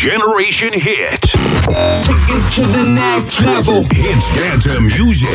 [0.00, 1.32] Generation Hit.
[2.06, 3.82] Take it to the next level.
[3.90, 5.28] Hits dance music.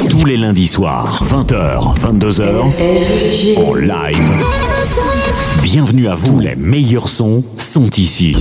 [0.09, 4.45] Tous les lundis soirs, 20h, 22h, en live.
[5.79, 8.34] Bienvenue à vous, les meilleurs sons sont ici.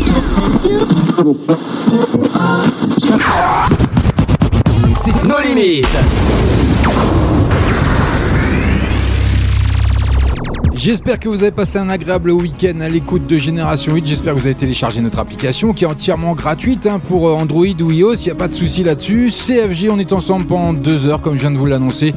[5.27, 5.85] Nos limites.
[10.75, 14.07] J'espère que vous avez passé un agréable week-end à l'écoute de Génération 8.
[14.07, 17.65] J'espère que vous avez téléchargé notre application qui est entièrement gratuite hein, pour euh, Android
[17.65, 18.13] ou iOS.
[18.13, 19.29] Il n'y a pas de souci là-dessus.
[19.29, 22.13] CFG, on est ensemble pendant deux heures, comme je viens de vous l'annoncer.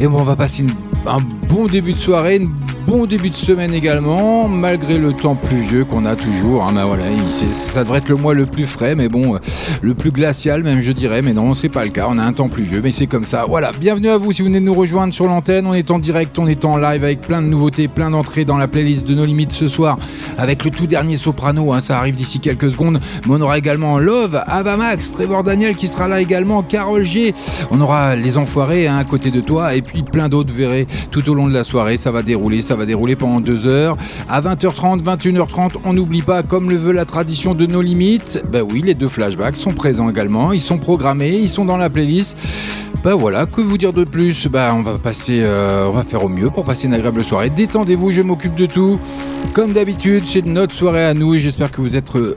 [0.00, 0.64] Et bon, on va passer
[1.06, 2.50] un bon début de soirée, une
[2.86, 6.64] Bon début de semaine également, malgré le temps pluvieux qu'on a toujours.
[6.64, 9.38] Hein, voilà, ça devrait être le mois le plus frais, mais bon,
[9.80, 11.22] le plus glacial même, je dirais.
[11.22, 12.06] Mais non, c'est pas le cas.
[12.10, 13.46] On a un temps pluvieux, mais c'est comme ça.
[13.48, 15.66] Voilà, bienvenue à vous si vous venez de nous rejoindre sur l'antenne.
[15.66, 18.58] On est en direct, on est en live avec plein de nouveautés, plein d'entrées dans
[18.58, 19.98] la playlist de nos limites ce soir,
[20.36, 21.72] avec le tout dernier soprano.
[21.72, 23.00] Hein, ça arrive d'ici quelques secondes.
[23.26, 24.42] Mais on aura également Love,
[24.76, 27.34] Max, Trevor Daniel qui sera là également, Carole G.
[27.70, 30.52] On aura les enfoirés hein, à côté de toi, et puis plein d'autres.
[30.52, 33.66] Verrez tout au long de la soirée, ça va dérouler, ça va dérouler pendant deux
[33.66, 33.96] heures.
[34.28, 38.62] À 20h30, 21h30, on n'oublie pas, comme le veut la tradition de nos limites, ben
[38.62, 42.36] oui, les deux flashbacks sont présents également, ils sont programmés, ils sont dans la playlist.
[43.04, 44.46] Ben voilà, que vous dire de plus?
[44.46, 47.50] Ben on va passer, euh, on va faire au mieux pour passer une agréable soirée.
[47.50, 48.98] Détendez-vous, je m'occupe de tout.
[49.52, 52.34] Comme d'habitude, c'est notre soirée à nous et j'espère que vous êtes, euh,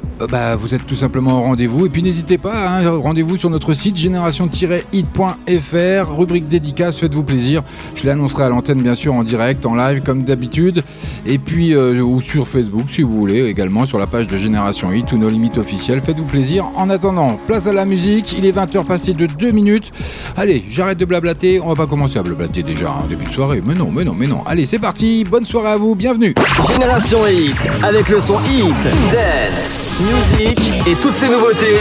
[0.60, 1.86] vous êtes tout simplement au rendez-vous.
[1.86, 7.64] Et puis n'hésitez pas, hein, rendez-vous sur notre site génération-hit.fr, rubrique dédicace, faites-vous plaisir.
[7.96, 10.84] Je l'annoncerai à l'antenne bien sûr en direct, en live comme d'habitude.
[11.26, 14.92] Et puis euh, ou sur Facebook si vous voulez, également sur la page de Génération
[14.92, 16.02] Hit ou nos limites officielles.
[16.02, 16.66] Faites-vous plaisir.
[16.76, 18.36] En attendant, place à la musique.
[18.38, 19.92] Il est 20h passé de 2 minutes.
[20.36, 21.60] Allez, j'arrête de blablater.
[21.60, 23.62] On va pas commencer à blablater déjà en début de soirée.
[23.64, 24.42] Mais non, mais non, mais non.
[24.46, 25.24] Allez, c'est parti.
[25.24, 25.96] Bonne soirée à vous.
[25.96, 26.34] Bienvenue.
[26.72, 31.78] Génération Hit, avec le son Hit, Dance, Music et toutes ces nouveautés.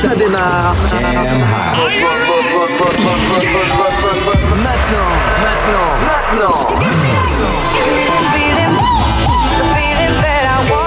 [0.00, 0.74] Ça démarre.
[4.62, 5.10] Maintenant,
[5.42, 5.93] maintenant,
[6.32, 6.66] maintenant.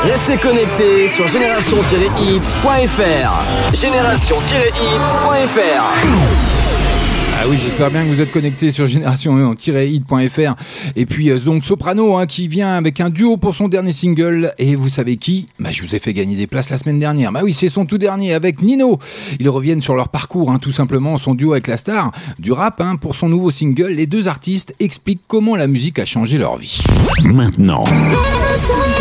[0.04, 3.74] Restez connectés sur génération-hit.fr.
[3.74, 6.57] Génération-hit.fr.
[7.40, 10.56] Ah oui, j'espère bien que vous êtes connectés sur génération-hit.fr.
[10.96, 14.54] Et puis euh, donc Soprano hein, qui vient avec un duo pour son dernier single.
[14.58, 15.46] Et vous savez qui?
[15.60, 17.32] Bah, Je vous ai fait gagner des places la semaine dernière.
[17.32, 18.98] Bah oui, c'est son tout dernier avec Nino.
[19.40, 22.82] Ils reviennent sur leur parcours, hein, tout simplement, son duo avec la star du rap.
[22.82, 26.58] Hein, pour son nouveau single, les deux artistes expliquent comment la musique a changé leur
[26.58, 26.82] vie.
[27.24, 27.84] Maintenant,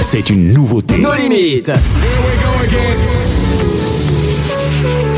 [0.02, 0.98] c'est une nouveauté.
[0.98, 1.72] Nos limites.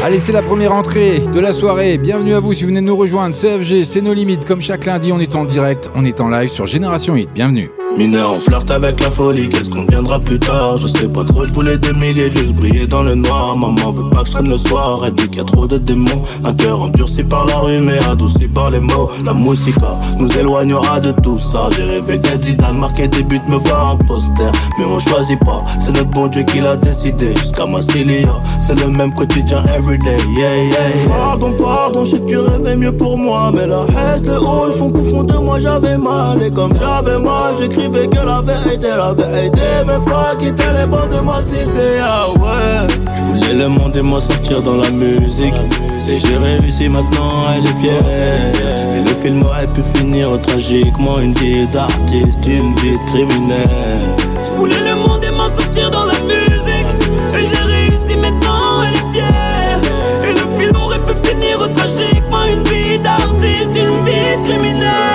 [0.08, 1.98] Allez, c'est la première entrée de la soirée.
[1.98, 3.36] Bienvenue à vous si vous venez de nous rejoindre.
[3.36, 4.46] CFG, c'est nos limites.
[4.46, 7.28] Comme chaque lundi, on est en direct, on est en live sur Génération Hit.
[7.34, 7.68] Bienvenue.
[7.98, 10.76] Mineur, on flirte avec la folie, qu'est-ce qu'on viendra plus tard?
[10.76, 13.56] Je sais pas trop, je voulais des milliers, juste briller dans le noir.
[13.56, 15.78] Maman veut pas que je traîne le soir, elle dit qu'il y a trop de
[15.78, 16.22] démons.
[16.44, 19.10] Un cœur endurci par la rue mais adouci par les mots.
[19.24, 19.74] La musique
[20.18, 21.68] nous éloignera de tout ça.
[21.76, 24.52] J'ai rêvé d'être Zidane, marquer des buts, me voir un poster.
[24.78, 27.34] Mais on choisit pas, c'est le bon Dieu qui l'a décidé.
[27.36, 29.62] Jusqu'à Massilia, c'est le même quotidien
[29.98, 33.82] everyday Yeah, yeah, Pardon, pardon, je sais que tu rêvais mieux pour moi Mais la
[33.82, 36.42] reste, le haut, ils font qu'au fond de moi j'avais mal.
[36.42, 39.60] Et comme j'avais mal, j'écris que la vérité, la vérité.
[39.86, 42.94] Mes frères quittaient les bancs de ma cité, ah ouais.
[43.06, 45.54] Je voulais le monde et m'en sortir dans la musique.
[46.08, 48.02] Et j'ai réussi maintenant, elle est fière.
[48.94, 51.18] Et le film aurait pu finir tragiquement.
[51.18, 54.00] Une vie d'artiste, une vie de criminel.
[54.44, 56.06] Je voulais le monde et m'en sortir dans
[62.88, 65.07] tragiquement Une vie d'artiste, une vie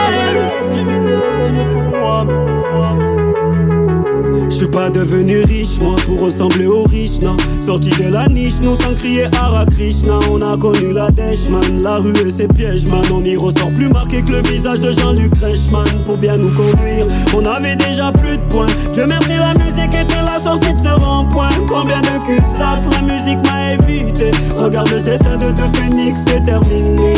[4.54, 7.36] Je suis pas devenu riche, moi, pour ressembler aux riches, non.
[7.60, 10.20] Sorti de la niche, nous sans crier Hara Krishna.
[10.32, 11.82] On a connu la dèche, man.
[11.82, 13.02] La rue et ses pièges, man.
[13.12, 15.88] On y ressort plus marqué que le visage de Jean-Luc Reichmann.
[16.06, 18.68] Pour bien nous conduire, on avait déjà plus de points.
[18.94, 21.50] Dieu merci, la musique était la sortie de ce rond-point.
[21.68, 24.30] Combien de cul ça la musique m'a évité.
[24.56, 27.16] Regarde le destin de deux phénix déterminé.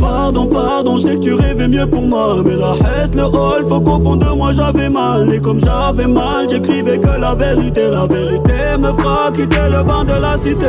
[0.00, 2.36] Pardon, pardon, je sais que tu rêvais mieux pour moi.
[2.42, 5.32] Mais la reste, le hall, faut qu'au fond de moi j'avais mal.
[5.34, 10.04] Et comme j'avais mal, j'écrivais que la vérité, la vérité me fera quitter le banc
[10.04, 10.66] de la cité.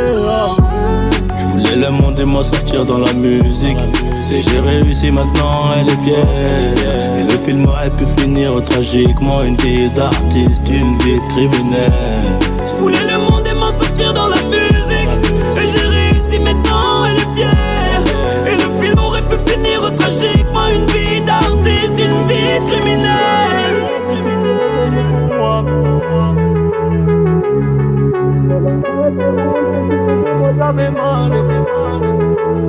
[1.30, 3.78] Je voulais le monde et m'en sortir dans la musique.
[4.32, 6.26] Et j'ai réussi maintenant, elle est fière.
[7.18, 12.19] Et le film aurait pu finir tragiquement, une vie d'artiste, une vie de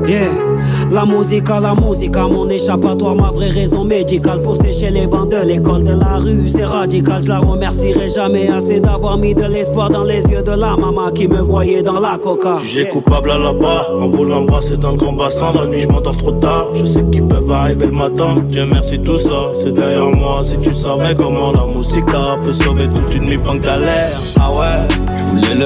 [0.06, 0.50] Yeah.
[0.90, 5.06] La musique à la musique, à mon échappatoire, ma vraie raison médicale pour sécher les
[5.06, 7.22] bancs de l'école de la rue, c'est radical.
[7.22, 11.10] Je la remercierai jamais assez d'avoir mis de l'espoir dans les yeux de la maman
[11.14, 12.56] qui me voyait dans la coca.
[12.64, 15.52] J'ai coupable à la barre, en voulant embrasser dans le grand bassin.
[15.54, 18.42] La nuit, je m'endors trop tard, je sais qu'ils peuvent arriver le matin.
[18.48, 20.42] Dieu merci, tout ça, c'est derrière moi.
[20.44, 22.04] Si tu savais comment la musique
[22.42, 24.10] peut sauver toute une nuit de galère.
[24.40, 25.09] Ah ouais,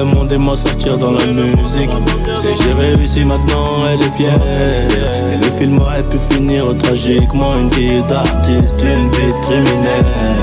[0.03, 1.89] monde et m'en sortir dans la musique.
[2.43, 4.39] Et j'ai réussi maintenant, elle est fière.
[5.31, 10.34] Et le film aurait pu finir tragiquement Une vie d'artiste, une vie criminelle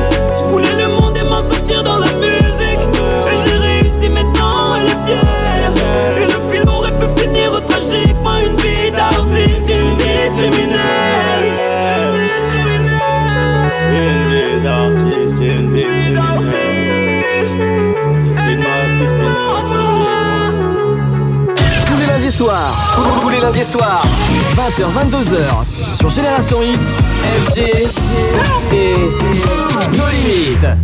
[23.65, 26.81] soirs, tous les lundis soirs 20h, 22h sur Génération Hit,
[27.41, 27.61] FG
[28.73, 28.95] et
[29.97, 30.82] nos limites.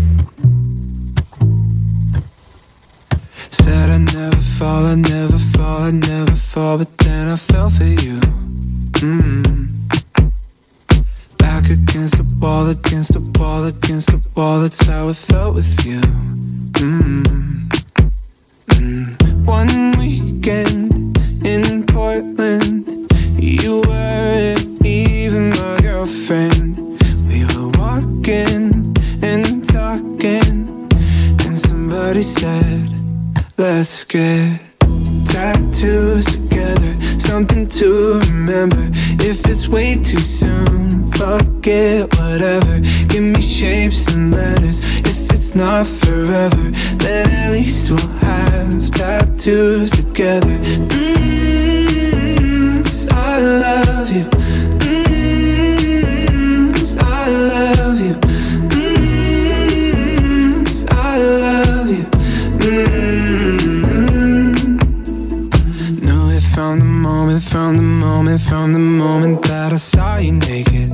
[66.68, 70.90] Found the moment, found the moment, found the moment that I saw you naked.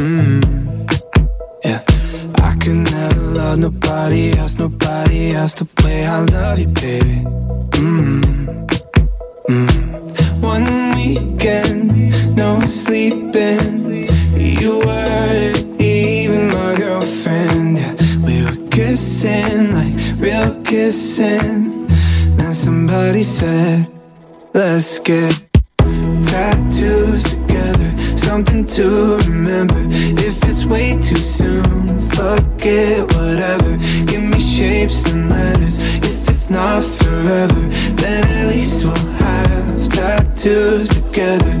[0.00, 0.42] Mm.
[1.64, 1.80] Yeah,
[2.48, 7.18] I could never love nobody else, nobody else the way I love you, baby.
[7.78, 8.66] Mm.
[9.48, 10.42] Mm.
[10.42, 10.66] One
[10.96, 13.78] weekend, no sleeping.
[14.36, 17.78] You weren't even my girlfriend.
[17.78, 17.94] Yeah,
[18.26, 21.86] we were kissing like real kissing.
[22.36, 23.91] Then somebody said,
[24.54, 29.78] Let's get tattoos together, something to remember.
[29.88, 33.78] If it's way too soon, fuck it, whatever.
[34.04, 35.78] Give me shapes and letters.
[35.78, 37.60] If it's not forever,
[37.96, 41.51] then at least we'll have tattoos together.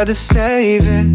[0.00, 1.06] Had to save it.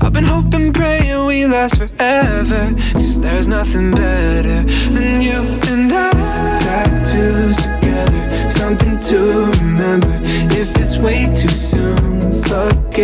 [0.00, 2.74] I've been hoping, praying we last forever.
[2.94, 4.62] Cause there's nothing better
[4.94, 5.40] than you
[5.70, 6.10] and I.
[6.62, 10.18] Tattoos together, something to remember.
[10.56, 12.98] If it's way too soon, fuck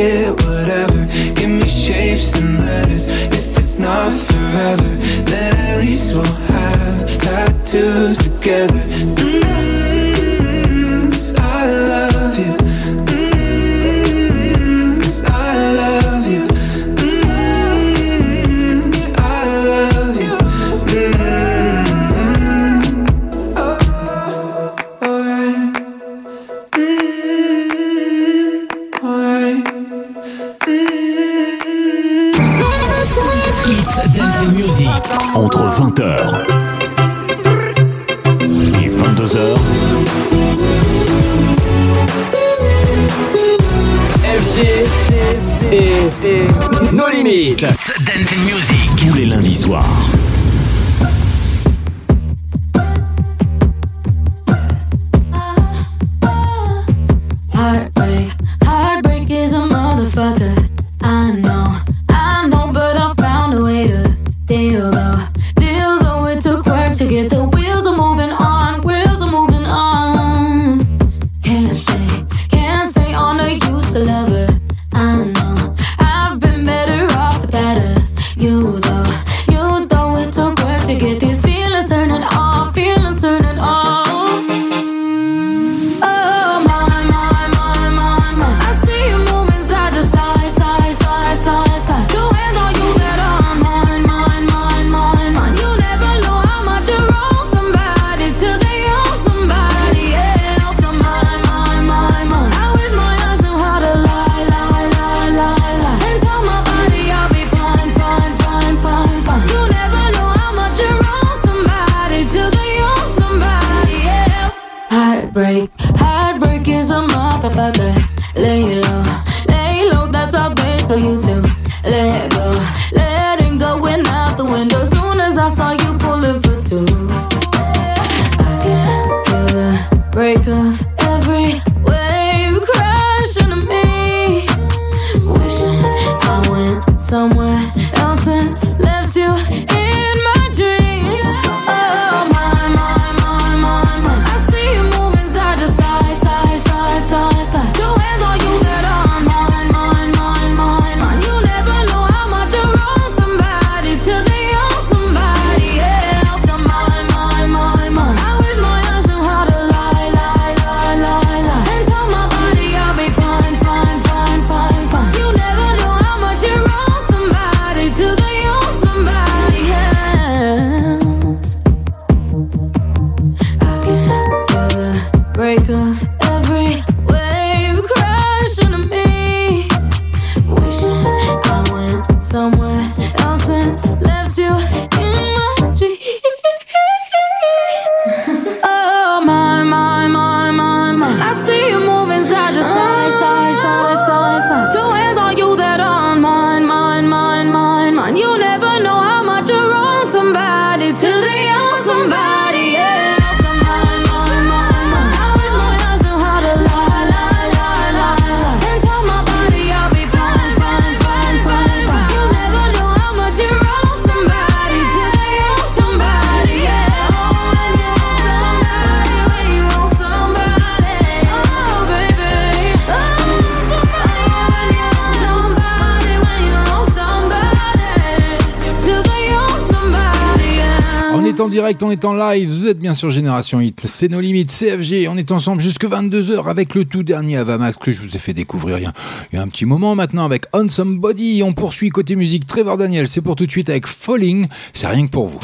[231.91, 234.21] est en direct, on est en live, vous êtes bien sur Génération Hit, c'est nos
[234.21, 238.15] limites CFG, on est ensemble jusque 22h avec le tout dernier Avamax que je vous
[238.15, 238.93] ai fait découvrir il y a,
[239.33, 242.77] il y a un petit moment maintenant avec On Somebody, on poursuit côté musique Trevor
[242.77, 245.39] Daniel, c'est pour tout de suite avec Falling, c'est rien que pour vous.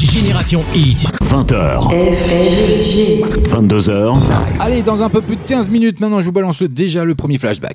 [0.00, 0.98] Génération Hit.
[1.24, 1.90] 20h.
[3.48, 4.16] 22h.
[4.60, 7.38] Allez, dans un peu plus de 15 minutes maintenant, je vous balance déjà le premier
[7.38, 7.74] flashback.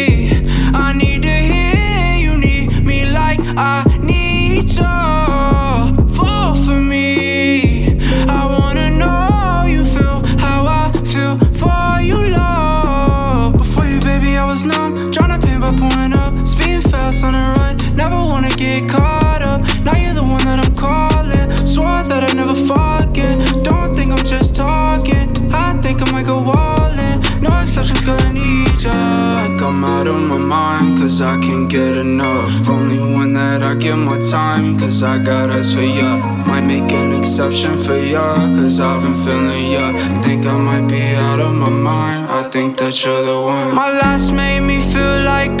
[28.07, 28.91] I need ya.
[28.91, 32.67] Like I'm out of my mind, cause I can't get enough.
[32.67, 36.17] Only one that I give my time, cause I got eyes for ya.
[36.45, 40.21] Might make an exception for ya, cause I've been feeling ya.
[40.21, 43.75] Think I might be out of my mind, I think that you're the one.
[43.75, 45.60] My last made me feel like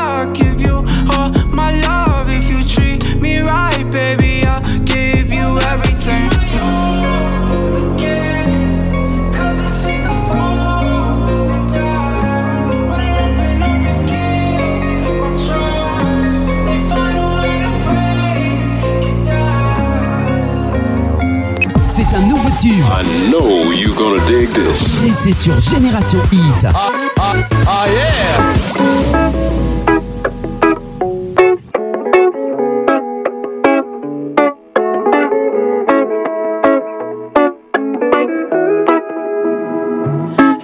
[24.11, 25.03] gonna dig this.
[25.05, 26.65] et c'est sur Génération Hit.
[26.73, 29.61] Ah yeah!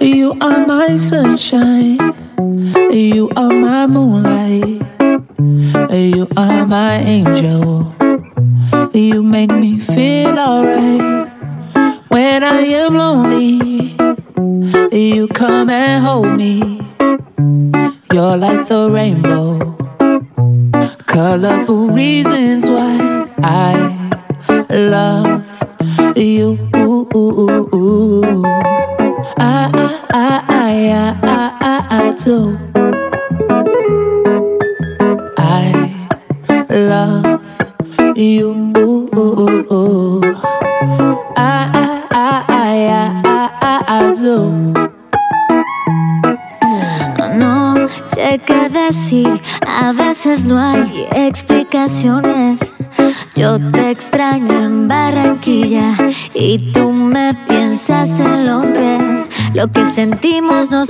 [0.00, 1.98] You are my sunshine.
[2.90, 4.82] You are my moonlight.
[5.90, 7.47] You are my angel.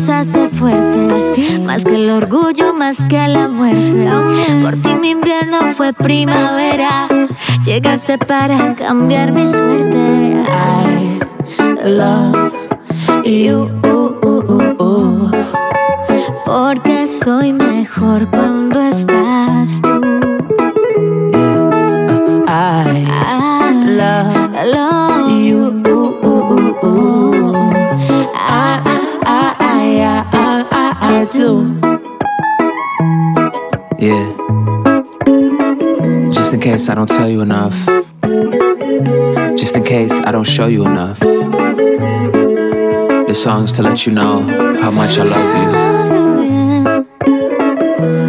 [0.08, 4.08] Nos hace fuertes, más que el orgullo, más que la muerte.
[4.62, 7.08] Por ti mi invierno fue primavera,
[7.64, 10.44] llegaste para cambiar mi suerte.
[11.58, 12.52] I love
[13.24, 13.68] you.
[16.44, 19.27] Porque soy mejor cuando estás
[31.38, 31.62] I.
[33.96, 34.34] Yeah.
[36.30, 37.76] Just in case I don't tell you enough.
[39.56, 41.20] Just in case I don't show you enough.
[43.28, 44.42] The song's to let you know
[44.82, 45.70] how much I love you.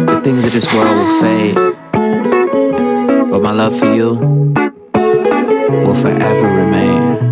[0.06, 1.56] The things of this world will fade.
[3.30, 4.14] But my love for you
[5.84, 7.29] will forever remain.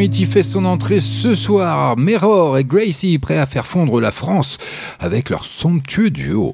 [0.00, 1.96] Hit fait son entrée ce soir.
[1.96, 4.58] Meror et Gracie prêts à faire fondre la France
[5.00, 6.52] avec leur somptueux duo.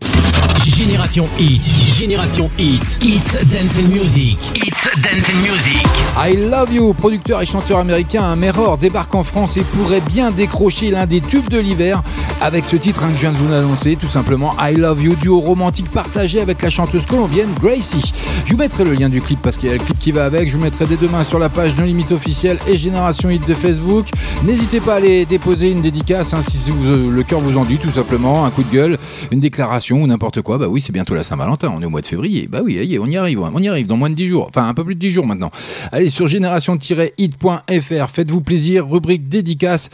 [0.64, 1.60] Génération Hit,
[1.94, 5.82] Génération Hit, It's Dancing Music, It's Dancing Music.
[6.16, 10.90] I Love You, producteur et chanteur américain, Meror débarque en France et pourrait bien décrocher
[10.90, 12.02] l'un des tubes de l'hiver
[12.40, 15.14] avec ce titre hein, que je viens de vous annoncer, tout simplement I Love You,
[15.14, 18.12] duo romantique partagé avec la chanteuse colombienne Gracie.
[18.44, 20.24] Je vous mettrai le lien du clip parce qu'il y a le clip qui va
[20.24, 23.46] avec, je vous mettrai dès demain sur la page No Limite officielle et Génération Hit
[23.46, 24.06] de Facebook.
[24.44, 27.78] N'hésitez pas à aller déposer une dédicace hein, si euh, le cœur vous en dit,
[27.78, 28.98] tout simplement, un coup de gueule,
[29.32, 30.58] une déclaration ou n'importe quoi.
[30.58, 32.48] Bah oui, c'est bientôt la Saint-Valentin, on est au mois de février.
[32.50, 34.68] Bah oui, allez, on y arrive, on y arrive dans moins de 10 jours, enfin
[34.68, 35.50] un peu plus de 10 jours maintenant.
[35.92, 39.90] Allez sur génération-hit.fr, faites-vous plaisir, rubrique dédicace.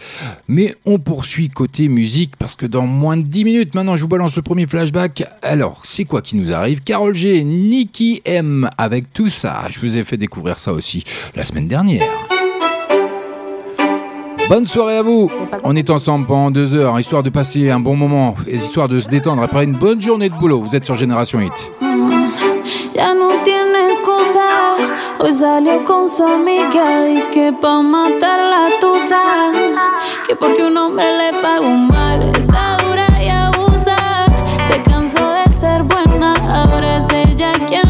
[0.48, 4.08] Mais on poursuit côté musique parce que dans moins de 10 minutes maintenant, je vous
[4.08, 5.24] balance le premier flashback.
[5.42, 6.82] Alors, c'est quoi qui nous arrive?
[6.82, 9.66] Carole G, Nicky M avec tout ça.
[9.70, 12.04] Je vous ai fait découvrir ça aussi la semaine dernière.
[14.48, 15.30] Bonne soirée à vous.
[15.62, 18.98] On est ensemble pendant deux heures, histoire de passer un bon moment, et histoire de
[18.98, 20.60] se détendre après une bonne journée de boulot.
[20.60, 21.89] Vous êtes sur Génération Hit.
[25.22, 27.04] Hoy salió con su amiga.
[27.04, 29.52] Dice que pa' matar la tusa.
[30.26, 32.22] Que porque un hombre le paga un mal.
[32.38, 33.96] Está dura y abusa.
[34.70, 36.32] Se cansó de ser buena.
[36.48, 37.89] Ahora es ella quien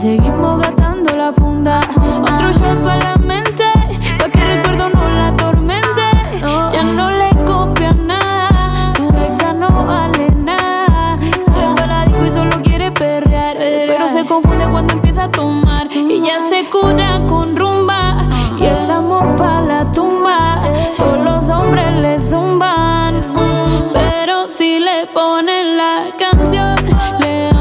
[0.00, 1.80] seguimos gastando la funda.
[2.22, 3.64] Otro shot para la mente,
[4.18, 6.02] pa' que el recuerdo no la atormente.
[6.72, 11.16] Ya no le copia nada, su ex ya no vale nada.
[11.44, 15.88] Sale para la disco y solo quiere perrear, pero se confunde cuando empieza a tomar.
[15.92, 18.26] Y ya se cura con rumba
[18.58, 20.62] y el amor para la tumba.
[20.96, 23.22] Todos los hombres le zumban,
[23.92, 26.74] pero si le ponen la canción
[27.20, 27.59] le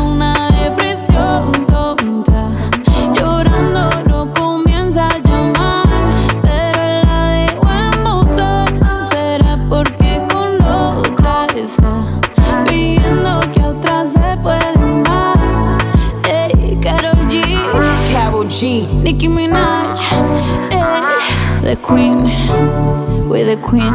[18.59, 20.01] G, Nicki Minaj,
[20.69, 22.23] ey, the Queen,
[23.29, 23.93] we're the Queen.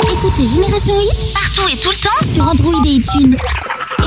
[0.00, 3.36] Écoutez Génération Hit partout et tout le temps sur Android et iTunes.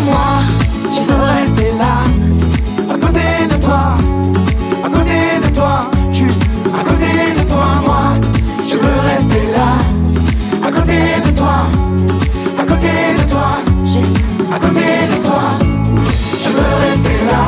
[0.04, 0.57] Moi,
[10.88, 11.66] côté de toi,
[12.58, 13.58] à côté de toi,
[13.92, 14.16] juste
[14.50, 15.42] à côté de toi.
[16.42, 17.42] Je veux rester là,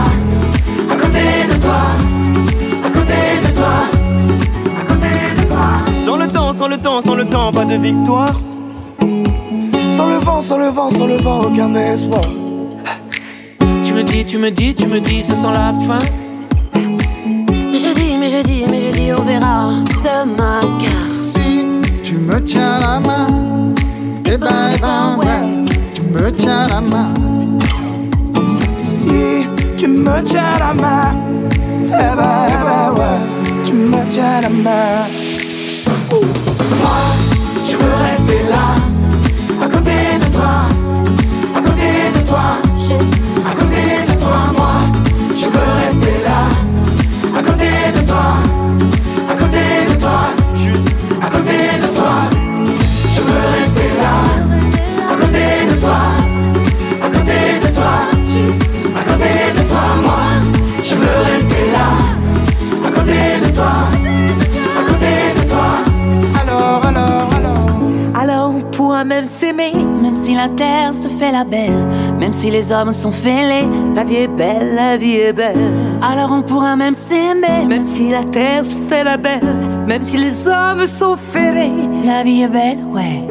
[0.91, 1.81] à côté de toi,
[2.85, 3.75] à côté de toi,
[4.79, 5.63] à côté de toi.
[5.97, 8.41] Sans le temps, sans le temps, sans le temps, pas de victoire.
[9.97, 12.29] Sans le vent, sans le vent, sans le vent, aucun espoir.
[13.83, 15.99] Tu me dis, tu me dis, tu me dis, ça sent la fin.
[22.31, 23.27] Me tiens la main,
[24.25, 25.65] eh ben, eh ben ouais,
[25.95, 27.13] tu me tiens la main.
[28.79, 31.17] Si tu me tiens la main,
[31.87, 33.21] eh ben, eh ben ouais,
[33.65, 35.09] tu me tiens la main.
[36.83, 37.30] Moi,
[70.03, 71.87] même si la terre se fait la belle,
[72.19, 75.59] même si les hommes sont fêlés, la vie est belle, la vie est belle.
[76.01, 79.45] Alors on pourra même s'aimer, même si la terre se fait la belle,
[79.87, 81.73] même si les hommes sont fêlés,
[82.05, 83.27] la vie est belle, ouais.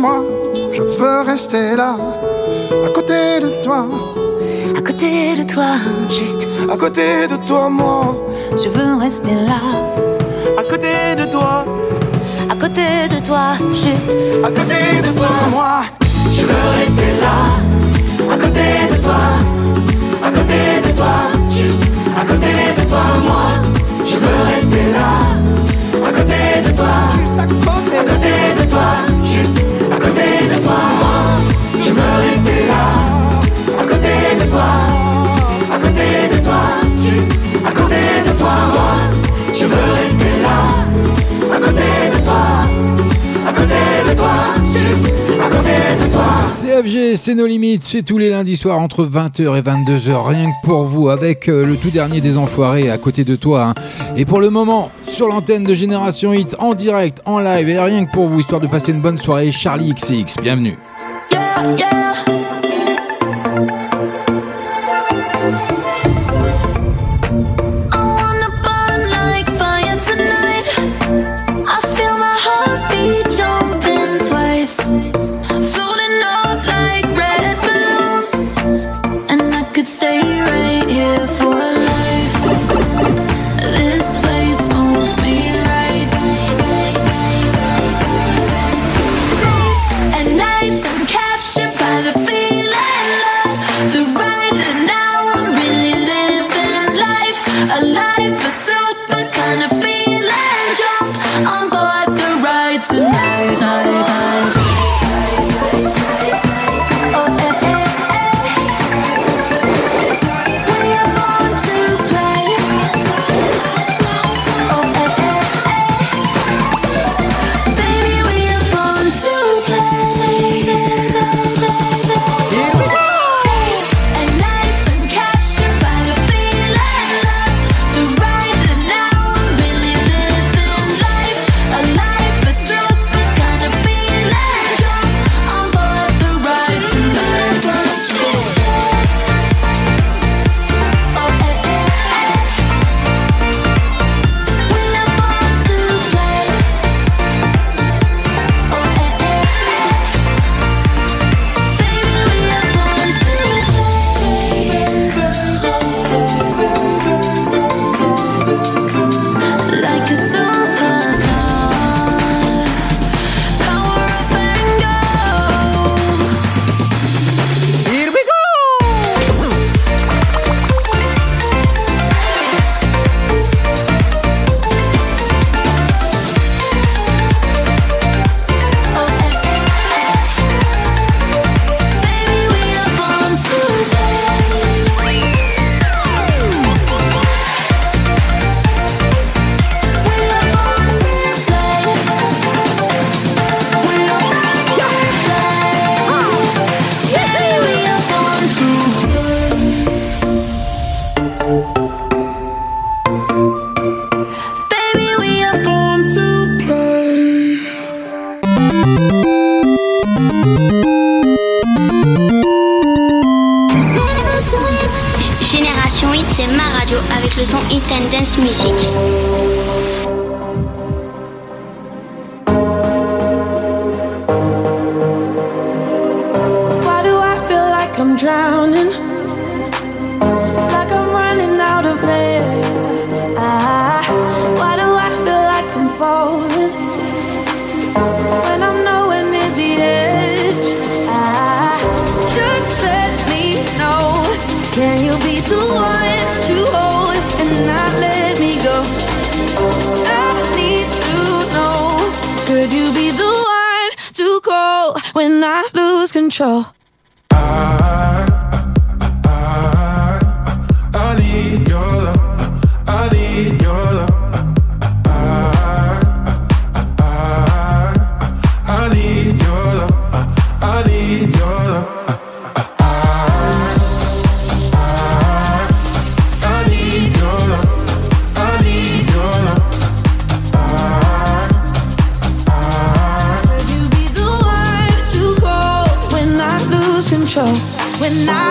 [0.00, 0.24] Moi,
[0.72, 3.86] je veux rester là, à côté de toi
[5.02, 5.74] côté de toi,
[6.10, 8.14] juste à côté de toi, moi.
[8.52, 9.58] Je veux rester là,
[10.56, 11.64] à côté de toi,
[12.48, 14.12] à côté de toi, juste
[14.44, 15.82] à côté de toi, moi.
[16.30, 17.36] Je veux rester là,
[18.32, 19.22] à côté de toi,
[20.22, 21.14] à côté de toi,
[21.50, 21.82] juste
[22.16, 23.46] à côté de toi, moi.
[24.06, 25.10] Je veux rester là,
[26.06, 26.94] à côté de toi,
[27.38, 28.88] à côté, à côté de toi,
[29.24, 29.58] juste
[29.90, 31.18] à côté de toi, moi.
[31.84, 33.11] Je veux rester là
[34.60, 36.62] à côté de toi,
[36.98, 37.32] juste
[37.64, 37.94] à côté
[38.26, 38.96] de toi, moi,
[39.54, 42.44] je veux rester là, à côté de toi,
[43.46, 44.32] à côté de toi,
[44.74, 45.12] juste.
[46.60, 50.66] CFG, c'est nos limites, c'est tous les lundis soirs entre 20h et 22h, rien que
[50.66, 53.68] pour vous, avec euh, le tout dernier des enfoirés à côté de toi.
[53.68, 53.74] Hein.
[54.16, 58.04] Et pour le moment, sur l'antenne de Génération Hit, en direct, en live, et rien
[58.06, 60.76] que pour vous, histoire de passer une bonne soirée, Charlie XX, bienvenue.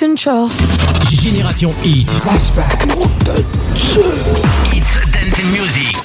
[0.00, 0.48] Lose control?
[1.10, 2.08] Génération Hit.
[2.10, 2.86] Flashback.
[5.52, 5.96] Music.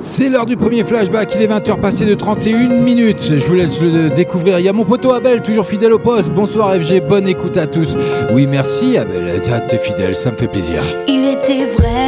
[0.00, 3.32] C'est l'heure du premier flashback, il est 20h passé de 31 minutes.
[3.38, 4.58] Je vous laisse le découvrir.
[4.58, 6.30] Il y a mon poteau Abel, toujours fidèle au poste.
[6.30, 7.96] Bonsoir FG, bonne écoute à tous.
[8.32, 10.82] Oui, merci Abel, t'es fidèle, ça me fait plaisir.
[11.08, 11.99] Il était vraiment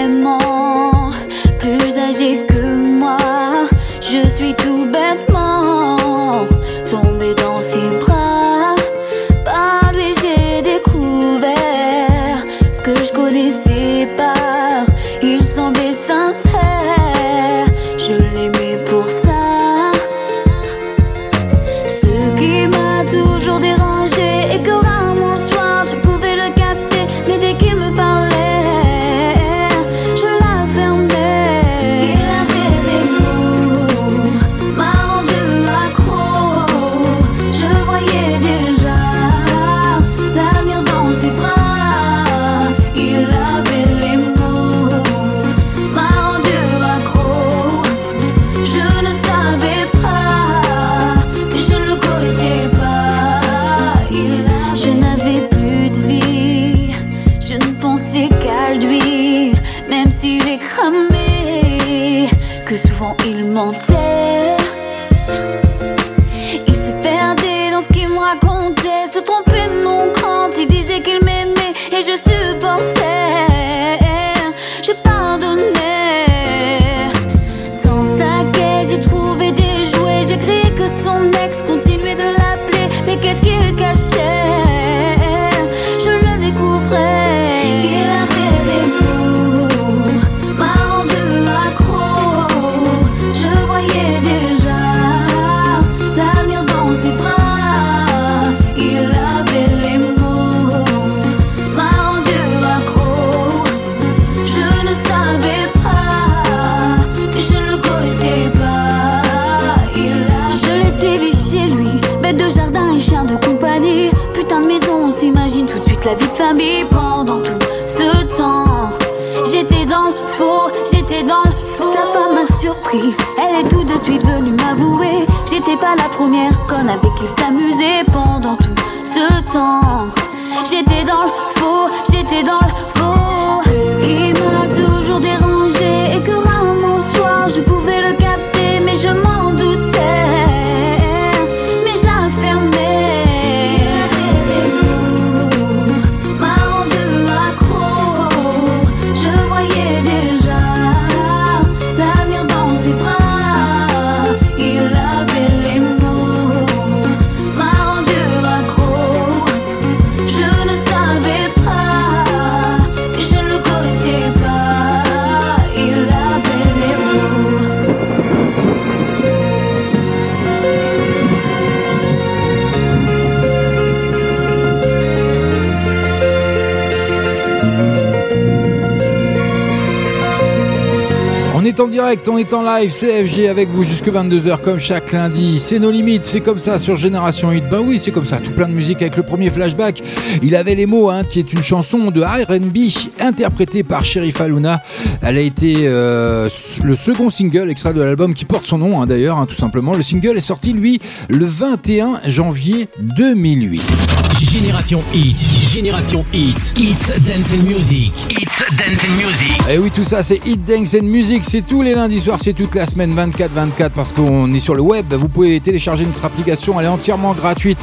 [182.29, 185.59] on est en live, CFG avec vous jusque 22h comme chaque lundi.
[185.59, 187.65] C'est nos limites, c'est comme ça sur Génération 8.
[187.71, 190.03] Ben oui, c'est comme ça, tout plein de musique avec le premier flashback.
[190.43, 192.91] Il avait les mots, hein, qui est une chanson de R&B
[193.21, 194.83] interprétée par Sherif Aluna.
[195.23, 196.49] Elle a été euh,
[196.85, 199.95] le second single extrait de l'album qui porte son nom hein, d'ailleurs, hein, tout simplement.
[199.95, 204.22] Le single est sorti lui le 21 janvier 2008.
[204.45, 205.37] Génération Hit.
[205.73, 206.57] Génération Hit.
[206.77, 208.13] Hits Dance and Music.
[208.29, 209.69] Hits Dance and Music.
[209.69, 211.45] Et Eh oui, tout ça, c'est Hit Dance and Music.
[211.47, 214.83] C'est tous les lundis soirs, c'est toute la semaine 24-24 parce qu'on est sur le
[214.83, 215.13] web.
[215.15, 217.79] Vous pouvez télécharger notre application, elle est entièrement gratuite.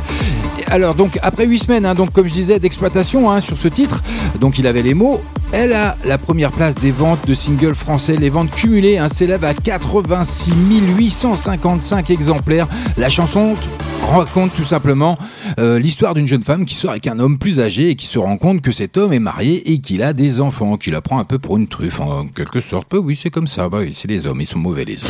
[0.67, 4.03] Alors, donc, après 8 semaines, hein, donc, comme je disais, d'exploitation hein, sur ce titre,
[4.39, 5.21] donc il avait les mots.
[5.51, 8.17] Elle a la première place des ventes de singles français.
[8.17, 10.53] Les ventes cumulées hein, s'élèvent à 86
[10.97, 12.67] 855 exemplaires.
[12.97, 13.55] La chanson
[14.07, 15.17] raconte tout simplement
[15.59, 18.17] euh, l'histoire d'une jeune femme qui sort avec un homme plus âgé et qui se
[18.19, 21.19] rend compte que cet homme est marié et qu'il a des enfants, qu'il la prend
[21.19, 22.87] un peu pour une truffe en quelque sorte.
[22.91, 23.69] Bah oui, c'est comme ça.
[23.69, 25.09] Bah oui, c'est les hommes, ils sont mauvais les hommes.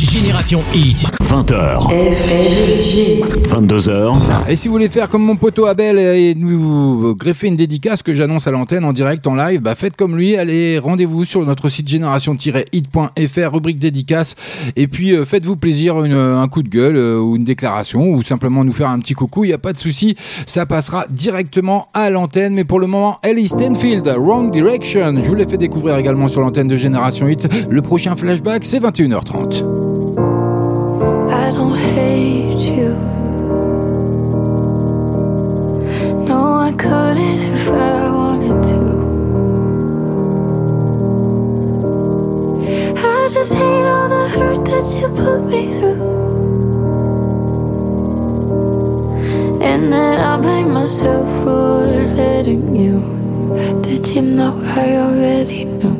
[0.00, 0.96] Génération Hit.
[1.22, 1.88] 20h.
[3.48, 4.14] 22h.
[4.48, 8.14] Et si vous voulez faire comme mon poteau Abel et nous greffer une dédicace que
[8.14, 11.68] j'annonce à l'antenne en direct, en live, bah faites comme lui, allez, rendez-vous sur notre
[11.68, 14.36] site génération-hit.fr, rubrique dédicace,
[14.76, 18.22] et puis euh, faites-vous plaisir, une- un coup de gueule euh, ou une déclaration, ou
[18.26, 20.16] simplement nous faire un petit coucou, il n'y a pas de souci,
[20.46, 22.54] ça passera directement à l'antenne.
[22.54, 25.14] Mais pour le moment, Ellie Stanfield, Wrong Direction.
[25.16, 27.68] Je vous l'ai fait découvrir également sur l'antenne de Génération 8.
[27.70, 29.64] Le prochain flashback, c'est 21h30.
[31.26, 32.94] I don't hate you.
[36.26, 39.04] No, I couldn't if I wanted to.
[43.24, 46.03] I just hate all the hurt that you put me through.
[49.64, 51.86] And that I blame myself for
[52.20, 53.00] letting you.
[53.82, 55.96] Did you know I already knew?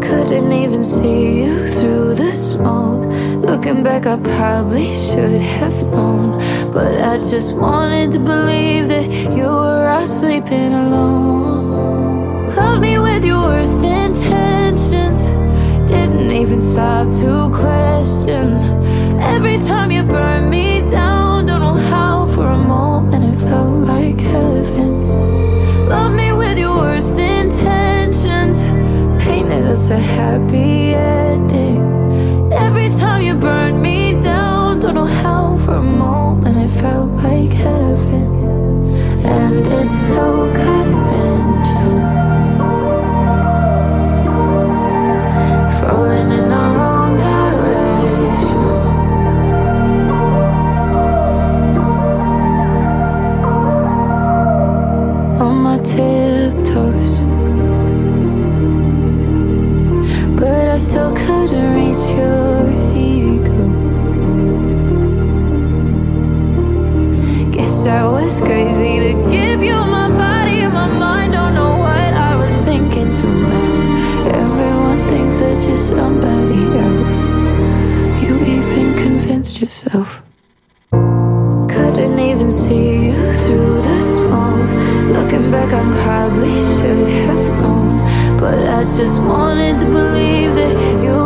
[0.00, 3.04] Couldn't even see you through the smoke.
[3.44, 6.38] Looking back, I probably should have known.
[6.72, 12.54] But I just wanted to believe that you were out sleeping alone.
[12.54, 15.22] Love me with your worst intentions.
[15.90, 18.58] Didn't even stop to question.
[19.20, 20.75] Every time you burn me
[22.36, 25.88] for a moment it felt like heaven.
[25.88, 28.56] Love me with your worst intentions.
[29.24, 31.80] Painted us a happy ending.
[32.52, 37.52] Every time you burn me down, don't know how for a moment it felt like
[37.52, 38.28] heaven.
[39.24, 42.04] And it's so gut wrenching.
[42.04, 42.25] Falling
[55.86, 57.12] tiptoes.
[60.38, 63.60] But I still couldn't reach your ego.
[67.52, 71.32] Guess I was crazy to give you my body and my mind.
[71.34, 74.26] Don't know what I was thinking till now.
[74.42, 77.20] Everyone thinks that you're somebody else.
[78.22, 80.20] You even convinced yourself.
[80.90, 83.75] Couldn't even see you through.
[85.36, 87.98] Looking back, I probably should have known.
[88.40, 91.25] But I just wanted to believe that you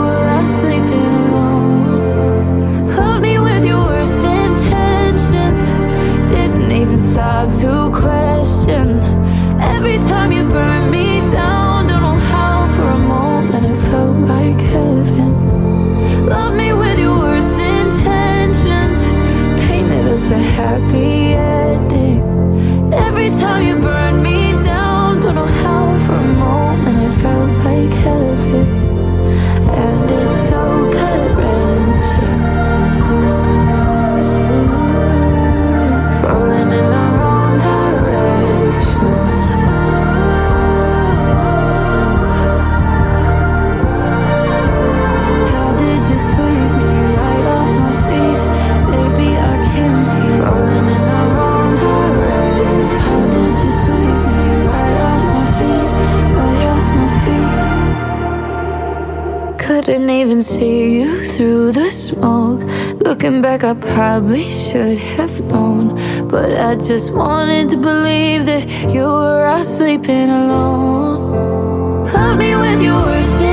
[60.41, 62.63] Couldn't see you through the smoke.
[63.05, 65.89] Looking back, I probably should have known.
[66.29, 72.07] But I just wanted to believe that you were out sleeping alone.
[72.07, 73.50] Love me with your worst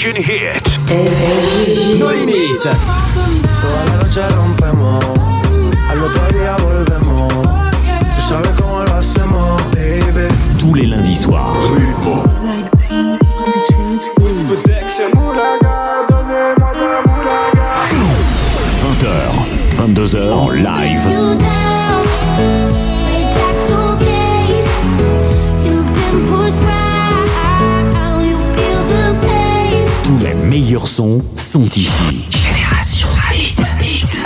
[0.00, 1.98] Generation Hit.
[1.98, 2.62] No Limit.
[2.62, 5.04] Toda la noche rompemos,
[5.90, 7.30] al otro día volvemos.
[8.14, 10.26] Tú sabes cómo lo hacemos, baby.
[10.58, 11.54] Tous les lundis soirs.
[18.80, 19.44] 20h,
[19.76, 21.59] 22h en live.
[30.60, 32.26] Meilleurs sons sont ici.
[32.28, 33.58] Génération Hit.
[33.80, 34.22] Hit.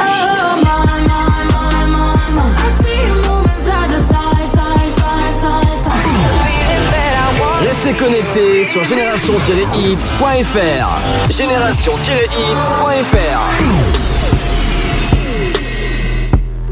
[7.61, 11.30] Restez connectés sur génération-hit.fr.
[11.30, 13.41] Génération-hit.fr.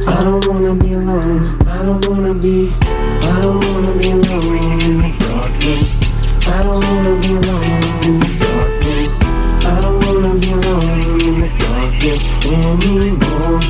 [0.05, 1.57] I don't wanna be alone.
[1.67, 2.69] I don't wanna be.
[3.23, 6.01] I don't wanna be alone in the darkness.
[6.45, 8.32] I don't wanna be alone in the
[12.45, 13.61] anymore.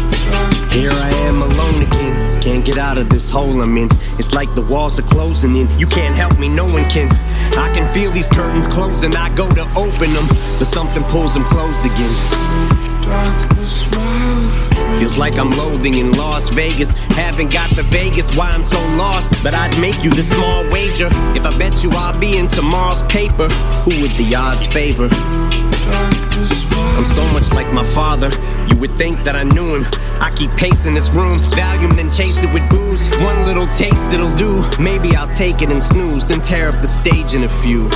[0.71, 2.41] Here I am alone again.
[2.41, 3.89] Can't get out of this hole I'm in.
[4.19, 5.79] It's like the walls are closing in.
[5.79, 7.11] You can't help me, no one can.
[7.57, 9.15] I can feel these curtains closing.
[9.15, 10.27] I go to open them,
[10.59, 12.83] but something pulls them closed again.
[14.99, 16.95] Feels like I'm loathing in Las Vegas.
[16.95, 19.33] Haven't got the Vegas, why I'm so lost.
[19.43, 21.09] But I'd make you this small wager.
[21.37, 23.49] If I bet you I'll be in tomorrow's paper,
[23.85, 25.09] who would the odds favor?
[26.51, 28.31] I'm so much like my father.
[28.69, 29.85] You would think that I knew him.
[30.21, 33.09] I keep pacing this room, Valium, then chase it with booze.
[33.19, 34.65] One little taste it'll do.
[34.81, 37.89] Maybe I'll take it and snooze, then tear up the stage in a few.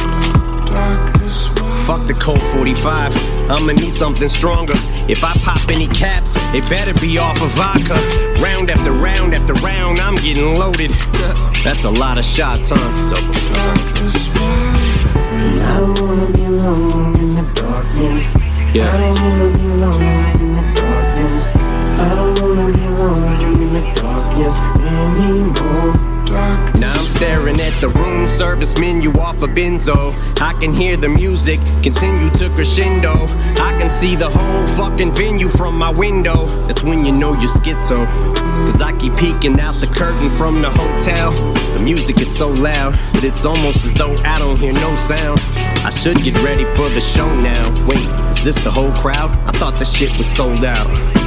[1.86, 3.16] Fuck the Colt 45.
[3.51, 4.74] I'ma need something stronger.
[5.09, 7.94] If I pop any caps, it better be off of vodka.
[8.40, 10.90] Round after round after round, I'm getting loaded.
[11.64, 14.86] That's a lot of shots, huh?
[15.61, 18.34] I don't wanna be alone in the darkness.
[18.74, 18.90] Yeah.
[18.92, 20.02] I don't wanna be alone
[20.40, 21.57] in the darkness.
[21.57, 26.16] I don't wanna be alone in the darkness anymore.
[26.31, 29.97] Now I'm staring at the room service menu off a benzo.
[30.41, 33.12] I can hear the music continue to crescendo.
[33.62, 36.47] I can see the whole fucking venue from my window.
[36.66, 38.07] That's when you know you're schizo.
[38.66, 41.33] Cause I keep peeking out the curtain from the hotel.
[41.72, 45.41] The music is so loud, but it's almost as though I don't hear no sound.
[45.87, 47.64] I should get ready for the show now.
[47.87, 49.31] Wait, is this the whole crowd?
[49.49, 51.26] I thought the shit was sold out.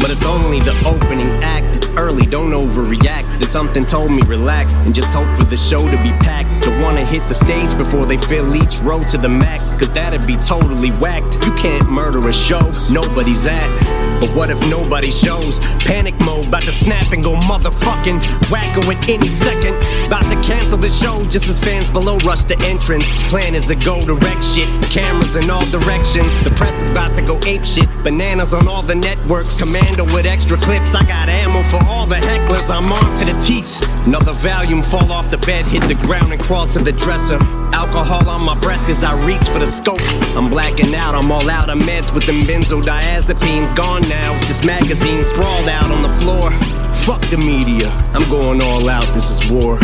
[0.00, 1.76] But it's only the opening act.
[1.76, 3.38] It's early, don't overreact.
[3.38, 6.64] Then something told me relax and just hope for the show to be packed.
[6.64, 10.26] Don't wanna hit the stage before they fill each row to the max, cause that'd
[10.26, 11.44] be totally whacked.
[11.44, 14.01] You can't murder a show nobody's at.
[14.22, 15.58] But what if nobody shows?
[15.82, 18.20] Panic mode, about to snap and go motherfucking
[18.52, 19.74] wacko at any second.
[20.06, 23.20] About to cancel the show just as fans below rush the entrance.
[23.30, 26.32] Plan is to go wreck shit, cameras in all directions.
[26.44, 29.58] The press is about to go ape shit, bananas on all the networks.
[29.60, 32.70] Commando with extra clips, I got ammo for all the hecklers.
[32.70, 33.82] I'm on to the teeth.
[34.06, 37.40] Another volume fall off the bed, hit the ground and crawl to the dresser.
[37.72, 40.02] Alcohol on my breath as I reach for the scope.
[40.36, 44.32] I'm blacking out, I'm all out of meds with them benzodiazepines gone now.
[44.32, 46.50] It's just magazines sprawled out on the floor.
[46.92, 49.78] Fuck the media, I'm going all out, this is war.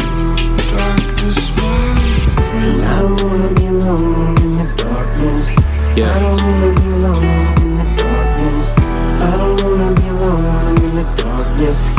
[2.59, 5.55] And I don't wanna be alone in the darkness.
[5.97, 6.11] Yeah.
[6.11, 7.24] I don't wanna be alone
[7.62, 8.76] in the darkness.
[8.78, 11.97] I don't wanna be alone in the darkness anymore.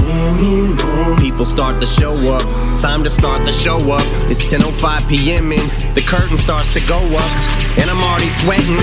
[1.18, 2.44] People start to show up.
[2.80, 4.06] Time to start the show up.
[4.30, 5.52] It's 10:05 p.m.
[5.52, 7.32] and the curtain starts to go up,
[7.78, 8.80] and I'm already sweating.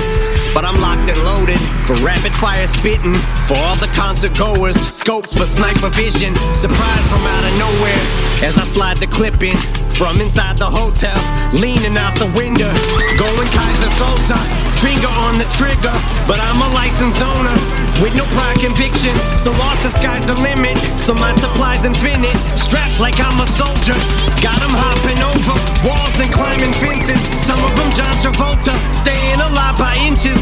[0.55, 3.21] But I'm locked and loaded for rapid fire spitting.
[3.45, 6.33] For all the concert goers, scopes for sniper vision.
[6.55, 8.01] Surprise from out of nowhere
[8.41, 9.57] as I slide the clip in
[9.91, 11.17] from inside the hotel,
[11.53, 12.73] leaning out the window,
[13.17, 14.39] going Kaiser Sosa,
[14.83, 15.95] finger on the trigger.
[16.29, 17.57] But I'm a licensed owner
[18.03, 20.77] with no prior convictions, so lost the sky's the limit.
[20.99, 23.97] So my supply's infinite, strapped like I'm a soldier.
[24.43, 25.55] Got 'em hopping over
[25.87, 27.21] walls and climbing fences.
[27.41, 30.41] Some of them John Travolta, staying alive by inches.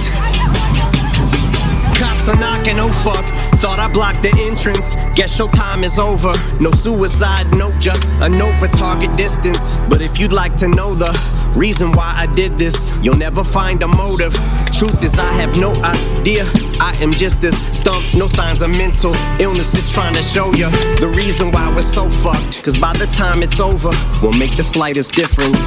[1.95, 3.24] Cops are knocking, oh fuck.
[3.62, 4.97] Thought I blocked the entrance.
[5.14, 6.32] Guess your time is over.
[6.61, 9.78] No suicide note, just a note for target distance.
[9.89, 11.12] But if you'd like to know the
[11.57, 14.35] reason why I did this, you'll never find a motive.
[14.73, 16.45] Truth is, I have no idea.
[16.81, 19.71] I am just as stumped, no signs of mental illness.
[19.71, 22.63] Just trying to show you the reason why we're so fucked.
[22.63, 23.91] Cause by the time it's over,
[24.23, 25.63] we'll make the slightest difference.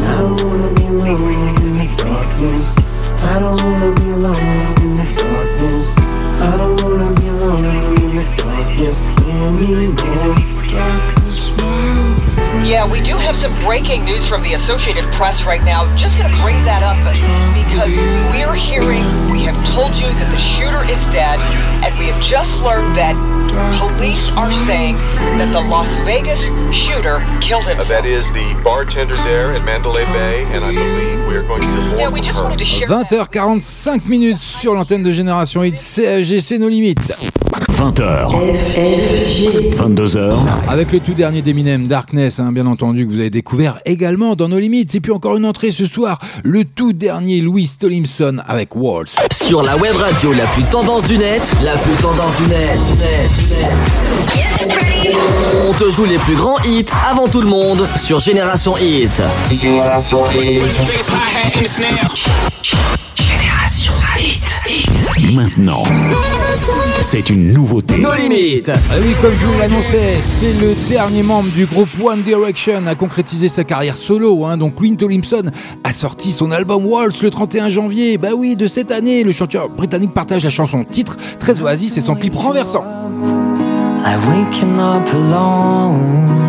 [0.00, 2.76] I don't wanna be alone in the darkness.
[3.22, 5.96] I don't wanna be alone in the darkness.
[6.40, 10.34] I don't wanna be alone in the darkness anymore.
[10.68, 11.17] Darkness,
[12.64, 15.84] Yeah, we do have some breaking news from the Associated Press right now.
[15.96, 16.96] Just gonna bring that up
[17.54, 17.96] because
[18.32, 21.38] we're hearing, we have told you that the shooter is dead,
[21.84, 23.14] and we have just learned that
[23.78, 24.96] police are saying
[25.38, 27.88] that the Las Vegas shooter killed Uh, himself.
[27.88, 31.68] that is the bartender there at Mandalay Bay, and I believe we are going to
[31.68, 32.44] hear more Yeah, we from just her.
[32.44, 37.12] wanted to share 20h45 minutes sur l'antenne de Génération Hit CAG, c'est nos limites.
[37.78, 38.28] 20h.
[39.76, 40.34] 22h.
[40.68, 44.48] Avec le tout dernier d'Eminem, Darkness, hein, bien entendu, que vous avez découvert également dans
[44.48, 44.94] nos limites.
[44.94, 49.08] Et puis encore une entrée ce soir, le tout dernier Louis Tolimson avec Walls.
[49.32, 53.30] Sur la web radio la plus tendance du net, la plus tendance du net, net,
[53.50, 53.70] net.
[55.68, 59.22] On te joue les plus grands hits avant tout le monde sur Génération Hit.
[59.50, 60.62] Génération Hit.
[65.34, 65.82] Maintenant,
[67.00, 67.98] c'est une nouveauté.
[67.98, 72.22] Nos limites eh Oui, comme je vous l'annonçais, c'est le dernier membre du groupe One
[72.22, 74.44] Direction à concrétiser sa carrière solo.
[74.44, 74.56] Hein.
[74.56, 75.50] Donc, Clint Olimson
[75.82, 78.16] a sorti son album Waltz le 31 janvier.
[78.16, 82.00] Bah oui, de cette année, le chanteur britannique partage la chanson titre très oasis et
[82.00, 82.84] son clip renversant.
[84.80, 86.48] Up alone.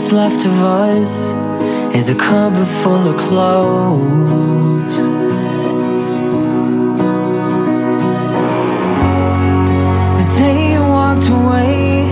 [0.00, 1.39] That's left of us
[1.92, 4.96] is a cupboard full of clothes.
[10.18, 12.04] The day you walked away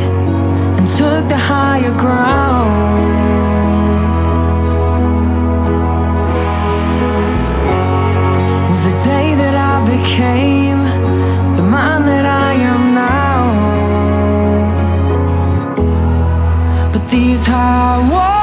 [0.77, 2.99] and took the higher ground.
[8.71, 10.83] was The day that I became
[11.57, 13.43] the man that I am now.
[16.93, 18.38] But these high walls.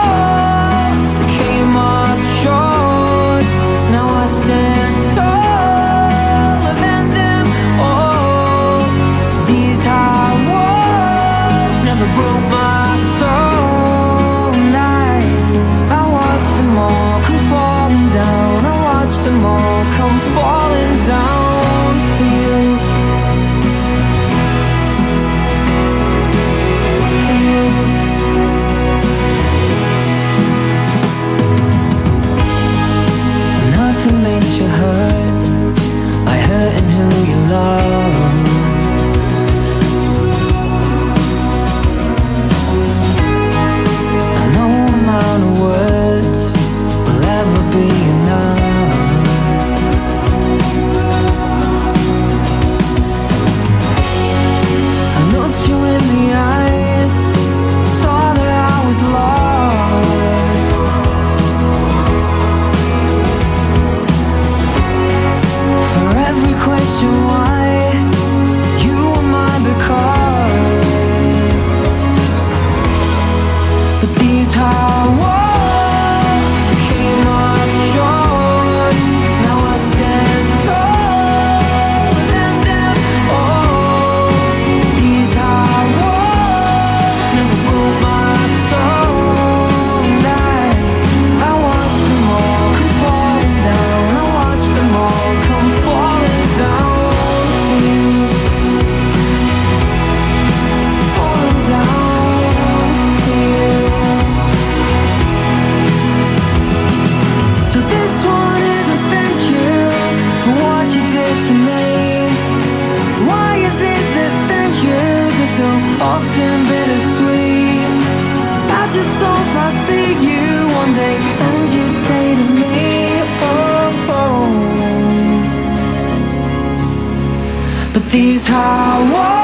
[128.16, 129.35] these highways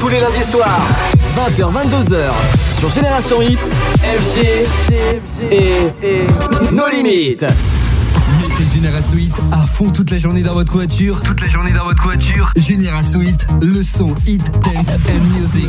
[0.00, 0.86] Tous, les lundis soirs.
[1.36, 2.30] 20h-22h
[2.78, 4.66] sur Génération Hit, FG
[5.50, 5.92] et
[6.72, 7.44] Nos Limites.
[8.40, 11.20] Mettez Génération Hit à fond toute la journée dans votre voiture.
[11.22, 12.52] Toute la journée dans votre voiture.
[12.56, 15.68] Génération Hit, le son Hit Dance and Music.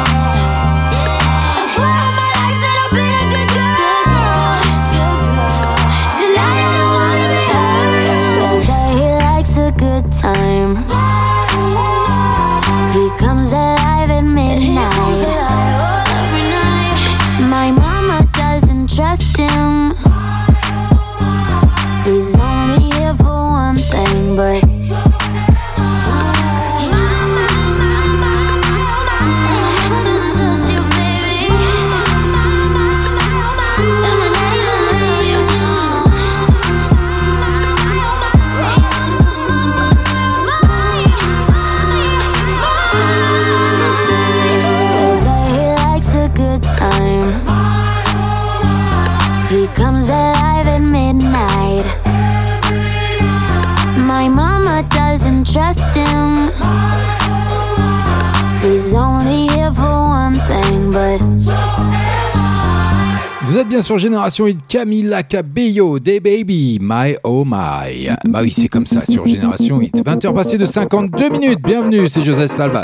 [63.81, 68.09] Sur Génération Hit Camila Cabello, des Baby, My Oh My.
[68.25, 70.05] Bah oui, c'est comme ça sur Génération Hit.
[70.05, 71.59] 20h passées de 52 minutes.
[71.63, 72.81] Bienvenue, c'est Joseph Salvat.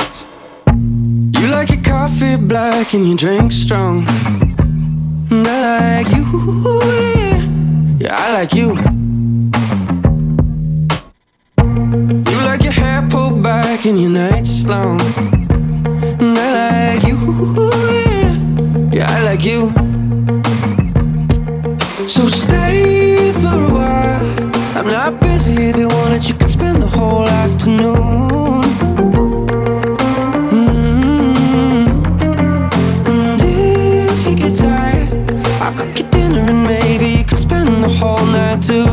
[0.67, 4.05] You like your coffee black and you drink strong.
[5.29, 6.25] I like you,
[6.85, 7.41] yeah.
[7.99, 8.75] Yeah, I like you.
[11.59, 14.99] You like your hair pulled back and your nights long.
[16.19, 17.17] I like you,
[17.93, 18.91] yeah.
[18.91, 19.86] Yeah, I like you.
[24.78, 28.63] I'm not busy if you want it, you can spend the whole afternoon.
[33.07, 35.32] And if you get tired,
[35.63, 38.86] I'll cook you dinner and maybe you can spend the whole night too.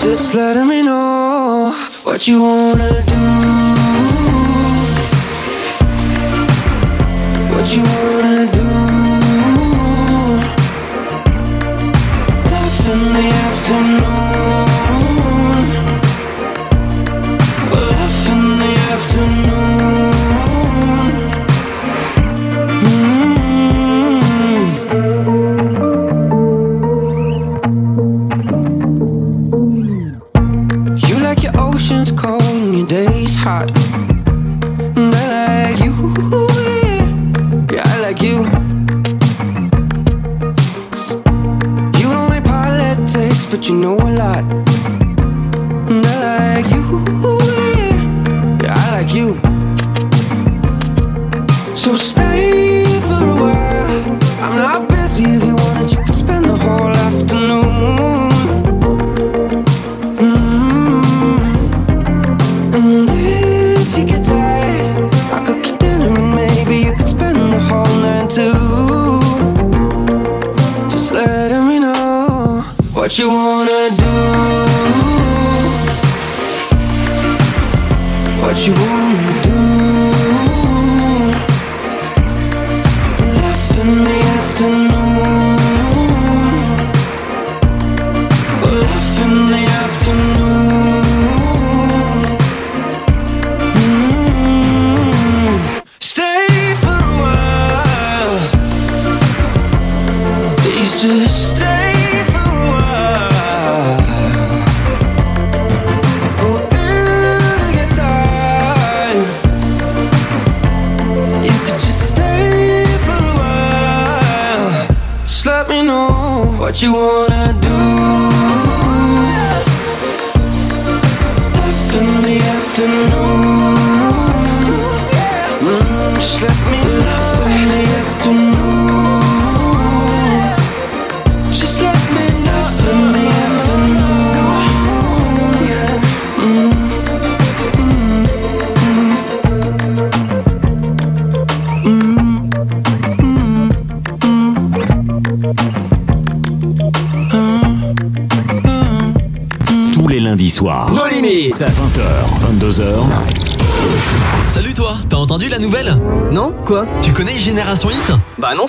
[0.00, 3.22] Just let me know what you wanna do.
[7.54, 8.43] What you wanna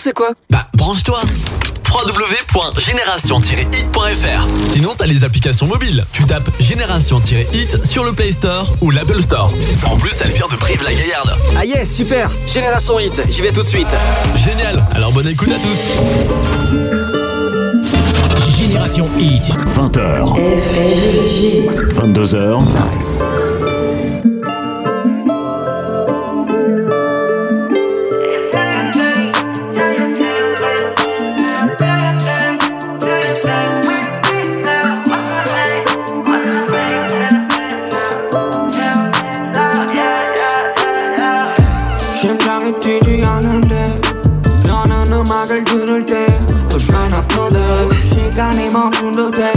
[0.05, 1.19] c'est quoi Bah branche-toi
[1.89, 6.05] www.génération-hit.fr Sinon t'as les applications mobiles.
[6.13, 9.51] Tu tapes Génération-hit sur le Play Store ou l'Apple Store.
[9.83, 11.35] En plus elle vient de Brive-la-Gaillarde.
[11.57, 13.87] Ah yes, super Génération Hit, j'y vais tout de suite.
[14.35, 15.79] Génial, alors bonne écoute à tous.
[18.59, 19.41] Génération Hit.
[19.75, 20.35] 20h,
[21.95, 22.61] 22h.
[49.15, 49.54] no doubt.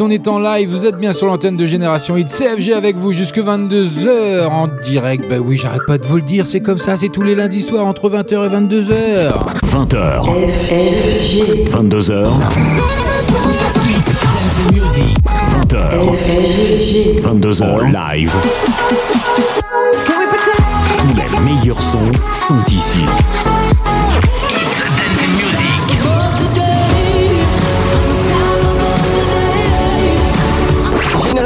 [0.00, 3.12] On est en live, vous êtes bien sur l'antenne de Génération Hit CFG avec vous
[3.12, 5.24] jusque 22h en direct.
[5.28, 7.62] Bah oui, j'arrête pas de vous le dire, c'est comme ça, c'est tous les lundis
[7.62, 9.32] soirs entre 20h et 22h.
[9.64, 10.22] 20h,
[11.70, 12.28] 22h,
[15.52, 15.90] 20h,
[17.22, 18.32] 22h live.
[20.98, 23.04] Tous les meilleurs sons sont ici.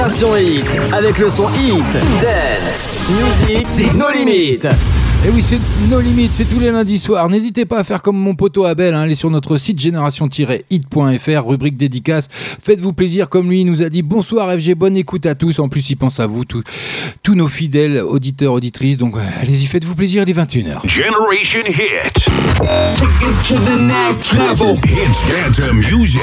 [0.07, 1.83] Génération Hit, avec le son Hit,
[2.21, 4.67] Dance, Music, c'est nos limites.
[5.27, 7.27] Et oui, c'est nos limites, c'est tous les lundis soirs.
[7.31, 11.79] N'hésitez pas à faire comme mon poteau Abel, hein, allez sur notre site génération-hit.fr, rubrique
[11.79, 12.29] dédicace.
[12.63, 15.59] Faites-vous plaisir comme lui, il nous a dit bonsoir FG, bonne écoute à tous.
[15.59, 16.65] En plus, il pense à vous, tous-
[17.23, 18.99] tous nos fidèles auditeurs, auditrices.
[18.99, 20.87] Donc, euh, allez-y, faites-vous plaisir, il est 21h.
[20.87, 22.29] Generation Hit.
[22.55, 24.77] Take it to the next level.
[24.87, 26.23] Hits dance and music.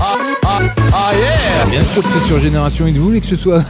[0.42, 0.60] Ah
[1.12, 3.62] yeah Bien sûr que c'est sur Génération Hit, vous voulez que ce soit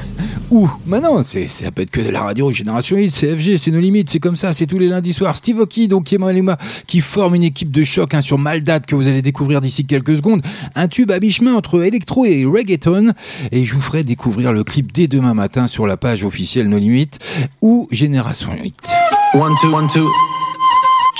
[0.50, 3.80] Non, c'est, ça peut être que de la radio Génération 8, c'est FG, c'est nos
[3.80, 5.36] limites, c'est comme ça, c'est tous les lundis soirs.
[5.36, 9.08] Steve Aoki, donc Emma qui forme une équipe de choc hein, sur Maldad que vous
[9.08, 10.42] allez découvrir d'ici quelques secondes.
[10.74, 13.12] Un tube à mi-chemin entre électro et reggaeton.
[13.52, 16.78] Et je vous ferai découvrir le clip dès demain matin sur la page officielle Nos
[16.78, 17.18] Limites
[17.60, 18.74] ou Génération 8.
[19.34, 20.08] One, two, one, two.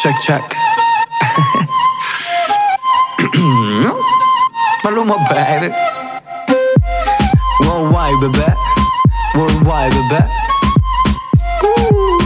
[0.03, 0.43] Check, check.
[9.35, 9.95] Worldwide.
[11.63, 12.19] Ooh.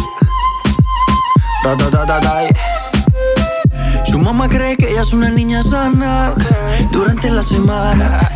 [1.65, 2.49] Da, da, da.
[4.05, 6.35] Su mamá cree que ella es una niña sana
[6.91, 8.29] durante la semana.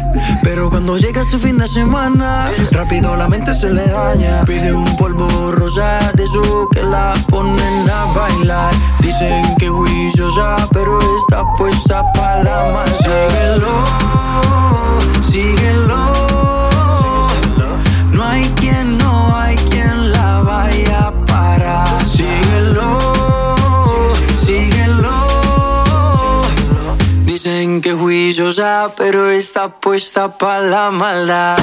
[0.43, 4.45] Pero cuando llega ese fin de semana, rápido la mente se le daña.
[4.45, 8.73] Pide un polvo rosa de eso que la ponen a bailar.
[9.01, 12.91] Dicen que juiciosa, pero está puesta para la más.
[12.99, 13.85] Síguelo,
[15.23, 16.06] síguelo.
[28.27, 31.57] Juiciosa, pero está puesta para la maldad.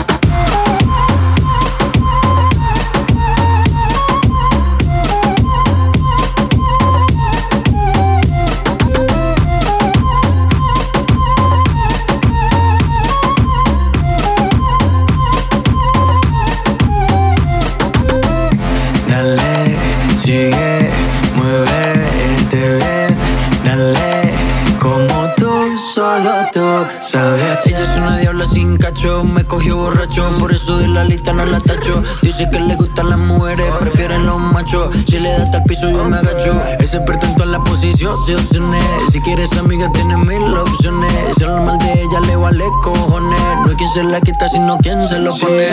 [27.04, 27.66] Sabes.
[27.66, 31.46] Ella es una diabla sin cacho, me cogió borracho, por eso de la lista no
[31.46, 32.04] la tacho.
[32.22, 34.96] Dice que le gustan las mujeres, prefieren los machos.
[35.08, 36.62] Si le da hasta el piso, yo me agacho.
[36.80, 38.84] Es experto en todas las posiciones.
[39.12, 41.12] Si quieres amiga, tiene mil opciones.
[41.38, 43.42] Si habla mal de ella, le vale cojones.
[43.64, 45.68] No hay quien se la quita, sino quien se lo pone.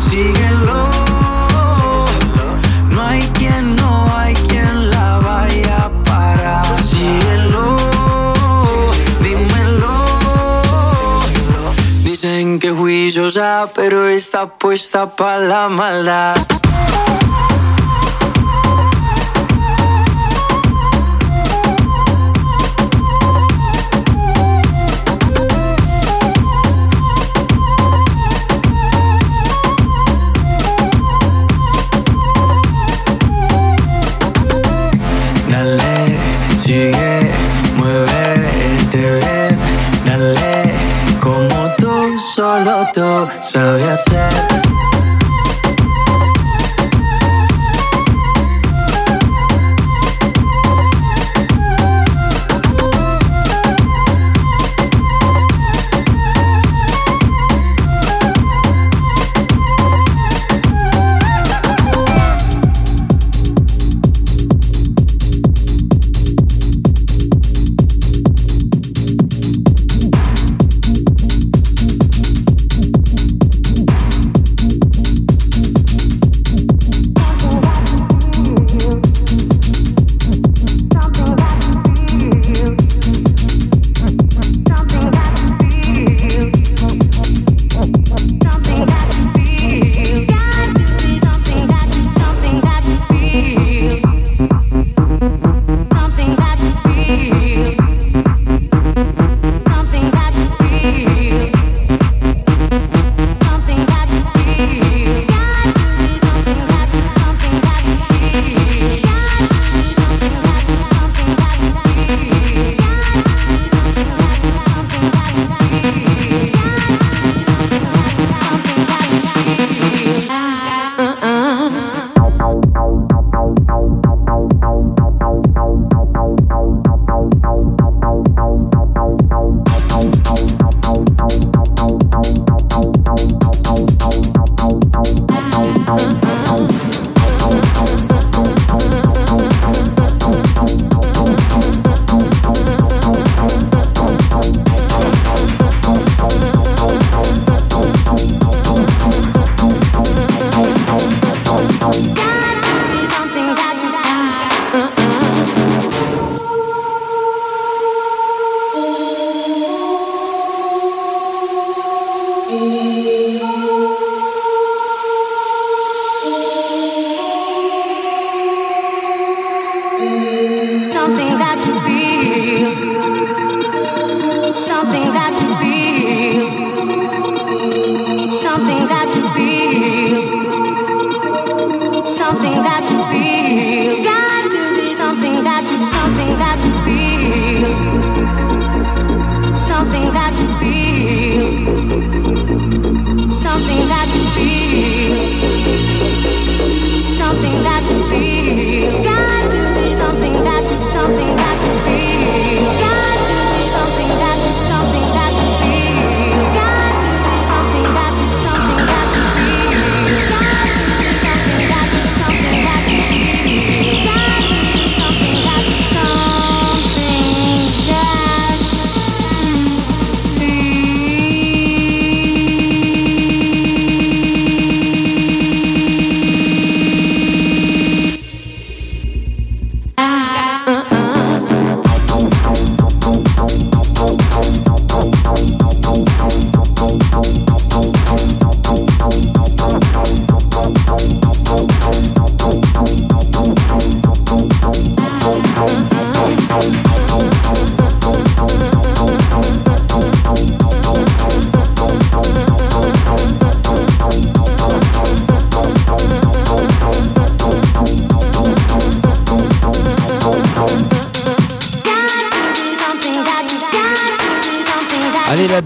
[0.00, 1.13] Síguelo, no
[13.04, 16.34] Juiciosa, pero está puesta para la maldad.
[43.42, 44.43] sabía hacer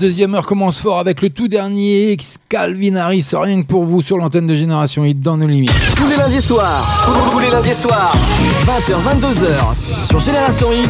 [0.08, 2.16] deuxième heure commence fort avec le tout dernier
[2.48, 5.70] Calvin Harris, rien que pour vous sur l'antenne de Génération Hit dans nos limites.
[5.94, 8.16] Tous les lundis soirs, tous les lundis soirs,
[8.64, 10.88] 20h, 22h, sur Génération Hit,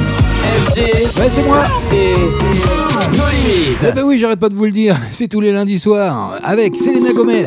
[0.60, 2.14] FG, ouais, c'est moi, et
[3.16, 3.84] nos limites.
[3.88, 6.76] Eh ben oui, j'arrête pas de vous le dire, c'est tous les lundis soirs avec
[6.76, 7.42] Selena Gomez.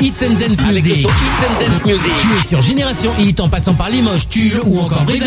[0.00, 1.06] Hits and Dance Music.
[1.84, 5.24] Tu es sur Génération Hit en passant par Limoges, Tulle ou encore Brive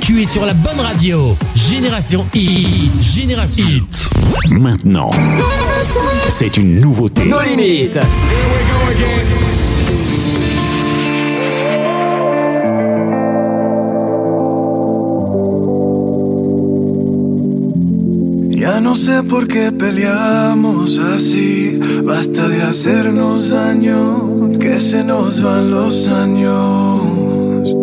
[0.00, 1.36] Tu es sur la bonne radio.
[1.54, 3.02] Génération Hit.
[3.14, 4.08] Génération Hit.
[4.50, 5.10] Maintenant,
[6.28, 7.24] c'est une nouveauté.
[7.24, 7.96] Nos limites.
[7.96, 9.75] Here we go again.
[18.86, 21.80] no sé por qué peleamos así.
[22.04, 27.74] Basta de hacernos daño, que se nos van los años.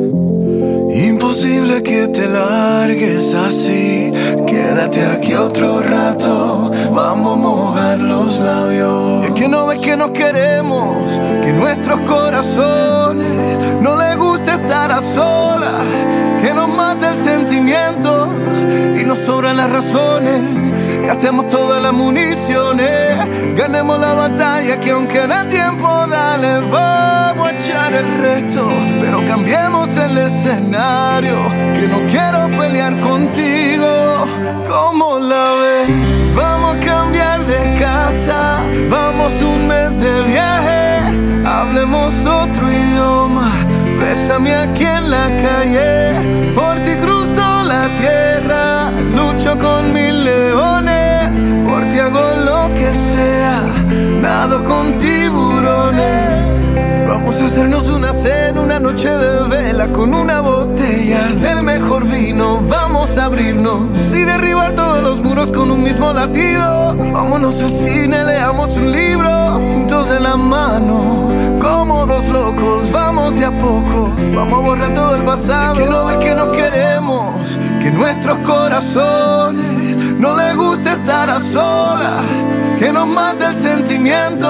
[0.96, 4.12] Imposible que te largues así.
[4.48, 9.26] Quédate aquí otro rato, vamos a mojar los labios.
[9.26, 10.96] Es que no ves que nos queremos,
[11.44, 14.33] que nuestros corazones no le gustan
[14.64, 15.84] estar a solas,
[16.42, 18.30] que nos mata el sentimiento
[18.98, 20.42] y nos sobran las razones.
[21.06, 23.20] Gastemos todas las municiones,
[23.56, 28.70] ganemos la batalla que aunque da tiempo, dale, vamos a echar el resto,
[29.02, 31.36] pero cambiemos el escenario,
[31.74, 34.26] que no quiero pelear contigo,
[34.66, 36.36] ¿cómo la ves?
[36.36, 41.00] Vamos a cambiar de casa, vamos un mes de viaje,
[41.46, 43.52] hablemos otro idioma,
[44.00, 51.38] bésame aquí en la calle, por ti cruzo la tierra, lucho con mil leones,
[51.68, 53.62] por ti hago lo que sea,
[54.22, 56.68] nado con tiburones.
[57.08, 62.60] Vamos a hacernos una cena, una noche de vela con una botella del mejor vino.
[62.68, 66.96] Vamos a abrirnos y derribar todos los muros con un mismo latido.
[67.14, 69.43] Vámonos al cine, leamos un libro
[70.12, 71.30] en la mano.
[71.62, 74.14] Como dos locos, vamos de a poco.
[74.36, 75.76] Vamos a borrar todo el pasado.
[75.76, 79.63] que no que nos queremos, que nuestros corazones
[80.24, 82.24] no les gusta estar a solas.
[82.80, 84.50] Que nos mata el sentimiento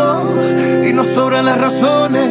[0.88, 2.30] y nos sobran las razones.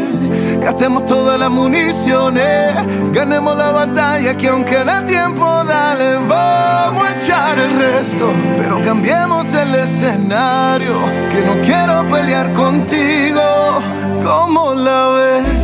[0.60, 2.72] Gastemos todas las municiones,
[3.12, 8.32] ganemos la batalla que aunque da tiempo, dale, vamos a echar el resto.
[8.56, 10.94] Pero cambiemos el escenario,
[11.28, 13.42] que no quiero pelear contigo.
[14.22, 15.61] ¿Cómo la ves?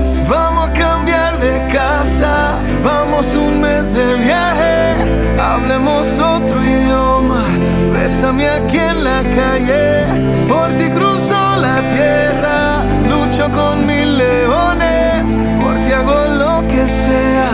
[1.68, 4.96] Casa, vamos un mes de viaje,
[5.40, 7.44] hablemos otro idioma.
[7.92, 10.06] Bésame aquí en la calle,
[10.48, 15.24] por ti cruzo la tierra, lucho con mil leones,
[15.62, 17.50] por ti hago lo que sea,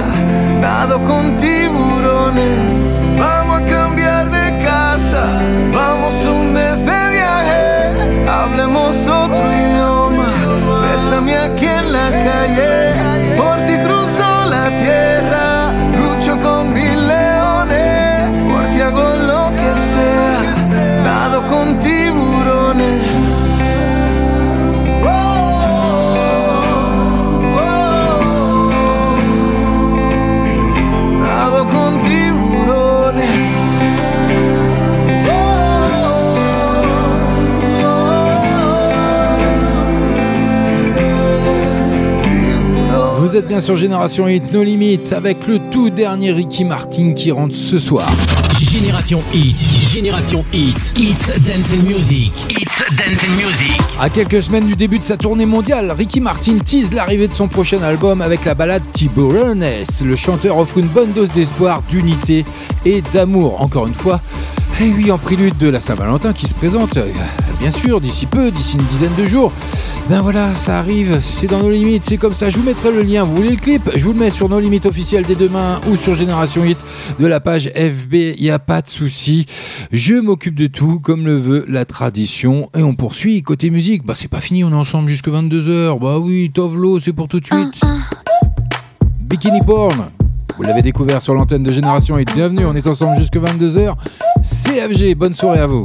[0.61, 2.73] nado con tiburones.
[3.19, 5.25] Vamos a cambiar de casa,
[5.73, 10.29] vamos un mes de viaje, hablemos otro idioma,
[10.83, 12.95] bésame aquí en la calle,
[13.37, 13.74] por ti
[14.85, 15.14] yeah.
[43.35, 47.33] Vous êtes bien sur Génération Hit No Limit avec le tout dernier Ricky Martin qui
[47.33, 48.09] rentre ce soir.
[48.61, 49.57] Génération Hit,
[49.93, 53.77] Génération Hit, It's Dancing Music, It's Dancing Music.
[54.01, 57.49] À quelques semaines du début de sa tournée mondiale, Ricky Martin tease l'arrivée de son
[57.49, 59.67] prochain album avec la balade Tiburones.
[60.05, 62.45] Le chanteur offre une bonne dose d'espoir, d'unité
[62.87, 63.61] et d'amour.
[63.61, 64.21] Encore une fois,
[64.81, 67.07] et oui, en prélude de la Saint-Valentin qui se présente, euh,
[67.61, 69.53] bien sûr, d'ici peu, d'ici une dizaine de jours.
[70.09, 72.51] Ben voilà, ça arrive, c'est dans nos limites, c'est comme ça.
[72.51, 73.25] Je vous mettrai le lien.
[73.25, 73.89] Vous voulez le clip?
[73.95, 76.77] Je vous le mets sur nos limites officielles dès demain ou sur Génération Hit
[77.19, 78.15] de la page FB.
[78.37, 79.47] Il n'y a pas de souci.
[79.93, 82.69] Je m'occupe de tout comme le veut la tradition.
[82.77, 83.43] Et on poursuit.
[83.43, 85.99] Côté musique, bah c'est pas fini, on est ensemble jusque 22h.
[86.01, 87.81] Bah oui, Tovlo, c'est pour tout de suite.
[89.21, 90.11] Bikini Porn.
[90.57, 92.33] Vous l'avez découvert sur l'antenne de Génération Hit.
[92.33, 93.95] Bienvenue, on est ensemble jusque 22h.
[94.43, 95.83] CFG, bonne soirée à vous.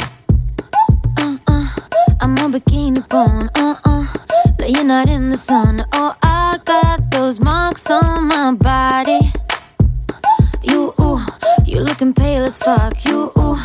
[10.63, 11.19] You, ooh,
[11.65, 13.03] you looking pale as fuck.
[13.05, 13.57] You, ooh,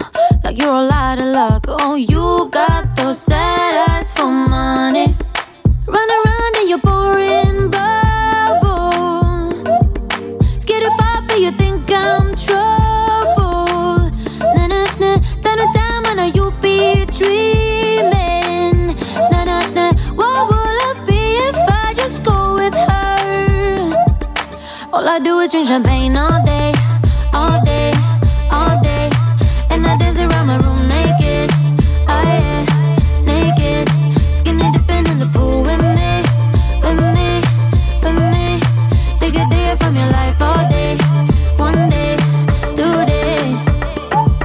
[0.42, 1.66] like you're all out of luck.
[1.68, 5.14] Oh, you got those sad eyes for money.
[5.86, 8.03] Run around in your boring bubble.
[24.94, 26.72] All I do is drink champagne all day,
[27.32, 27.92] all day,
[28.48, 29.10] all day,
[29.68, 31.50] and I dance around my room naked.
[32.06, 32.64] Oh yeah,
[33.26, 33.88] naked,
[34.32, 36.22] skinny dipping in the pool with me,
[36.84, 37.42] with me,
[38.04, 38.60] with me.
[39.18, 40.96] Take a day from your life all day,
[41.56, 42.16] one day,
[42.76, 43.52] two day.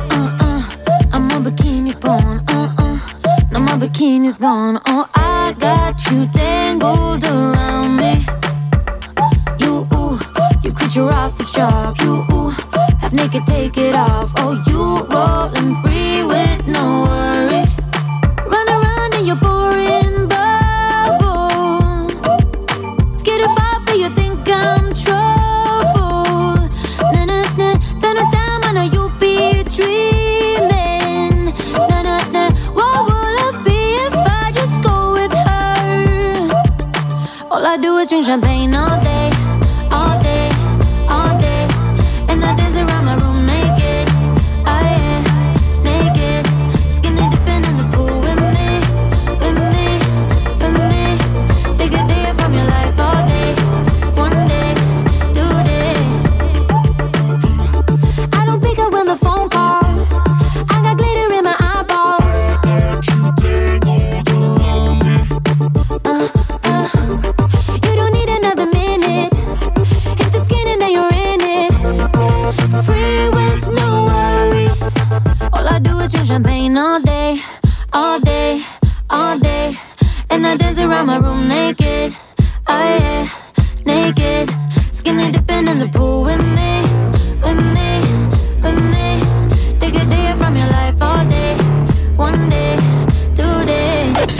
[0.09, 0.61] Uh uh,
[1.13, 2.43] I'm a bikini porn.
[2.49, 2.97] Uh uh,
[3.51, 4.81] now my bikini's gone.
[4.87, 8.38] Oh, I got you tangled around me
[10.89, 11.95] at your office job.
[12.01, 12.49] You
[12.99, 14.33] have naked, take it off.
[14.37, 17.77] Oh, you rolling free with no worries.
[18.47, 22.09] Run around in your boring bubble.
[23.19, 26.57] Skid about, but you think I'm trouble.
[27.13, 27.69] Na na na,
[28.01, 31.53] down and down, I know you'll be dreaming.
[31.89, 36.49] Na na na, what will I be if I just go with her?
[37.51, 39.08] All I do is drink champagne all day.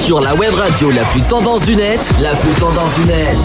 [0.09, 3.37] sur la web radio la plus tendance du net, la plus tendance du net.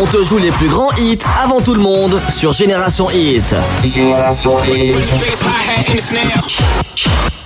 [0.00, 3.44] On te joue les plus grands hits avant tout le monde sur Génération Hit.
[3.84, 4.94] Génération Hit.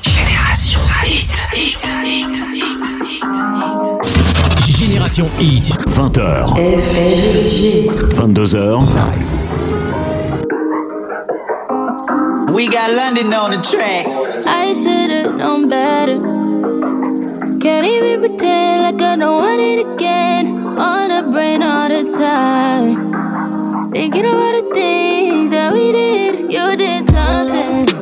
[0.04, 1.44] Génération Hit.
[1.56, 1.80] Hit.
[2.04, 2.44] Hit.
[2.54, 2.86] Hit.
[4.78, 5.74] Génération Hit.
[5.88, 6.54] 20h.
[8.14, 8.80] 22h.
[12.52, 14.06] We got London on the track.
[14.50, 16.18] I should've known better.
[17.60, 20.46] Can't even pretend like I don't want it again.
[20.78, 23.92] On the brain all the time.
[23.92, 26.50] Thinking about the things that we did.
[26.50, 27.97] You did something.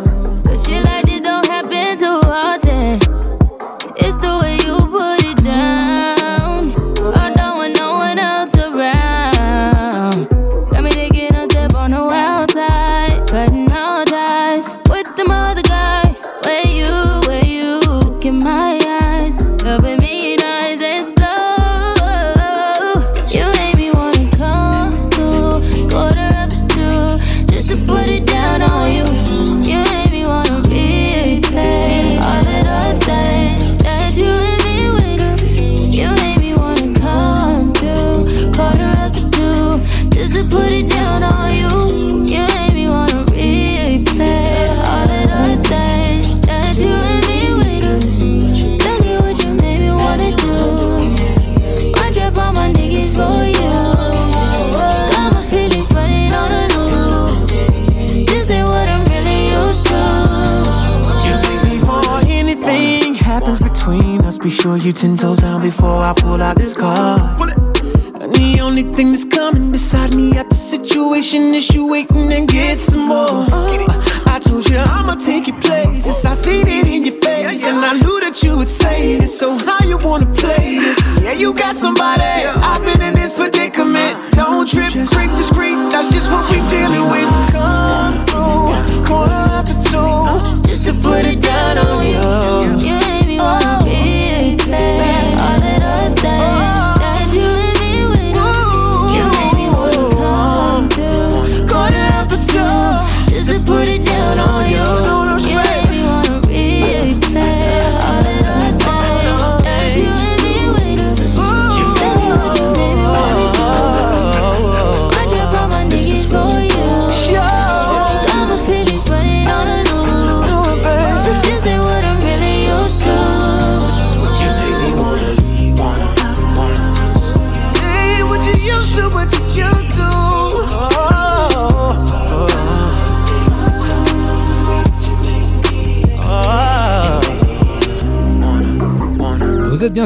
[64.97, 65.35] 尽头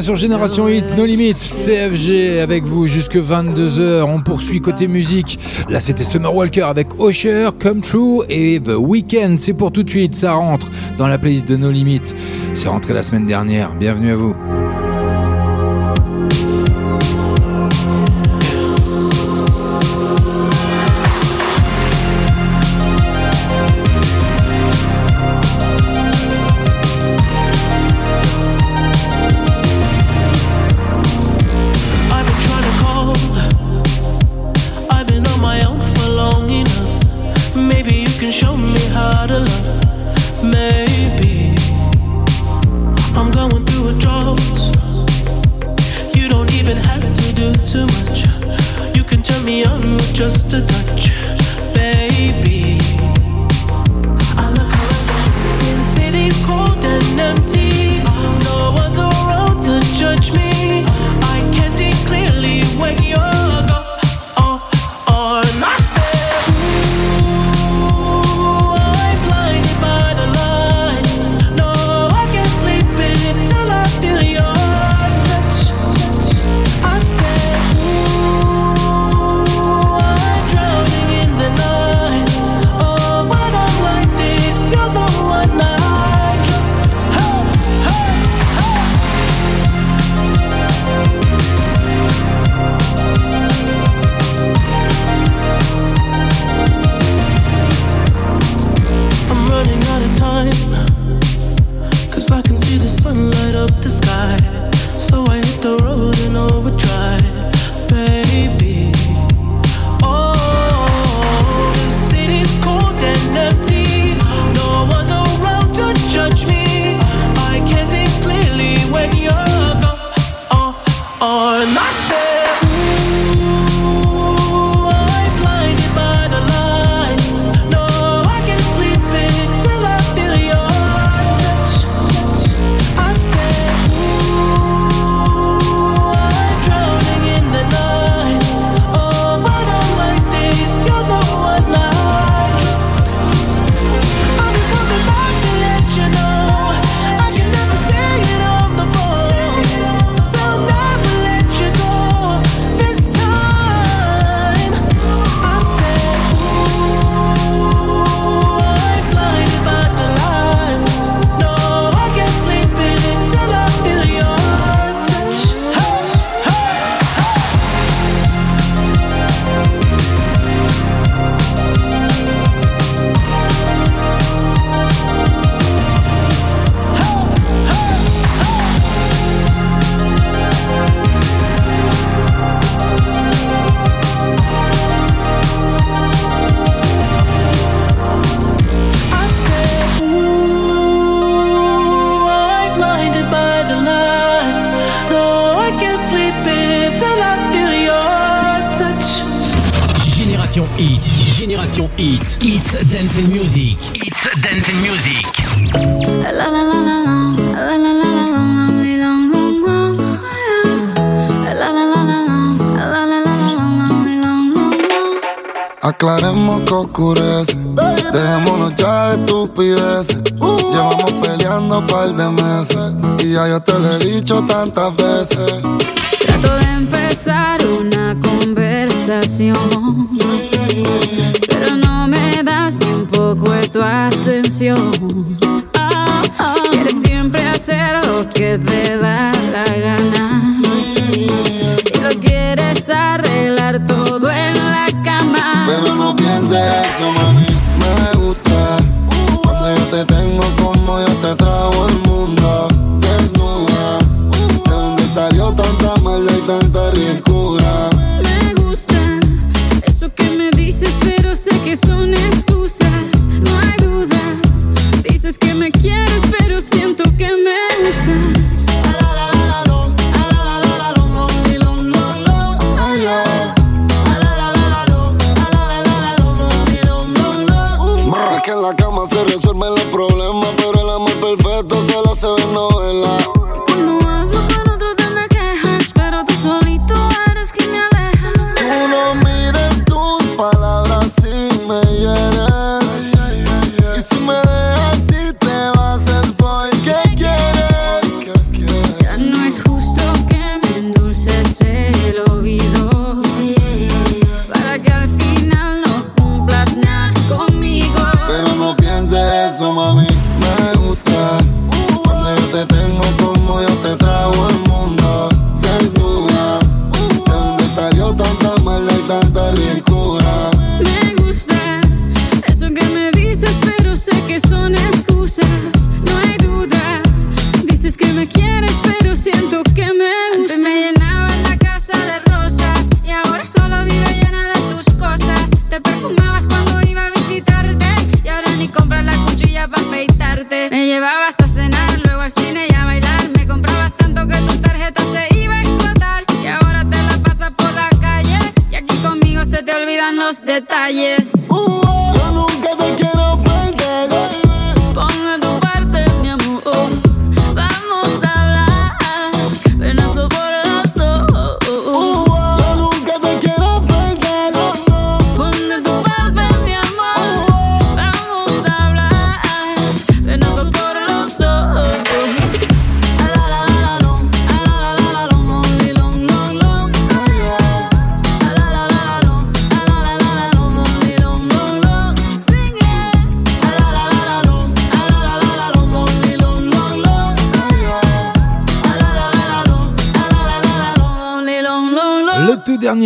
[0.01, 4.03] sur Génération Hit, No Limits, CFG avec vous jusque 22h.
[4.03, 5.39] On poursuit côté musique.
[5.69, 9.39] Là, c'était Summer Walker avec Osher, Come True et The Weekend.
[9.39, 12.15] C'est pour tout de suite, ça rentre dans la playlist de No Limits.
[12.55, 13.75] C'est rentré la semaine dernière.
[13.75, 14.70] Bienvenue à vous.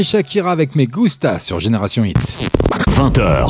[0.04, 2.16] Shakira avec mes Gusta sur Génération Hit.
[2.90, 3.48] 20h.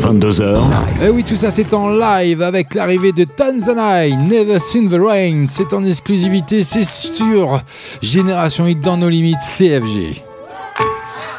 [0.00, 0.58] 22h.
[1.04, 5.44] Et oui, tout ça c'est en live avec l'arrivée de Tanzanai, Never Seen the Rain.
[5.46, 7.60] C'est en exclusivité, c'est sur
[8.00, 10.22] Génération Hit dans nos limites, CFG.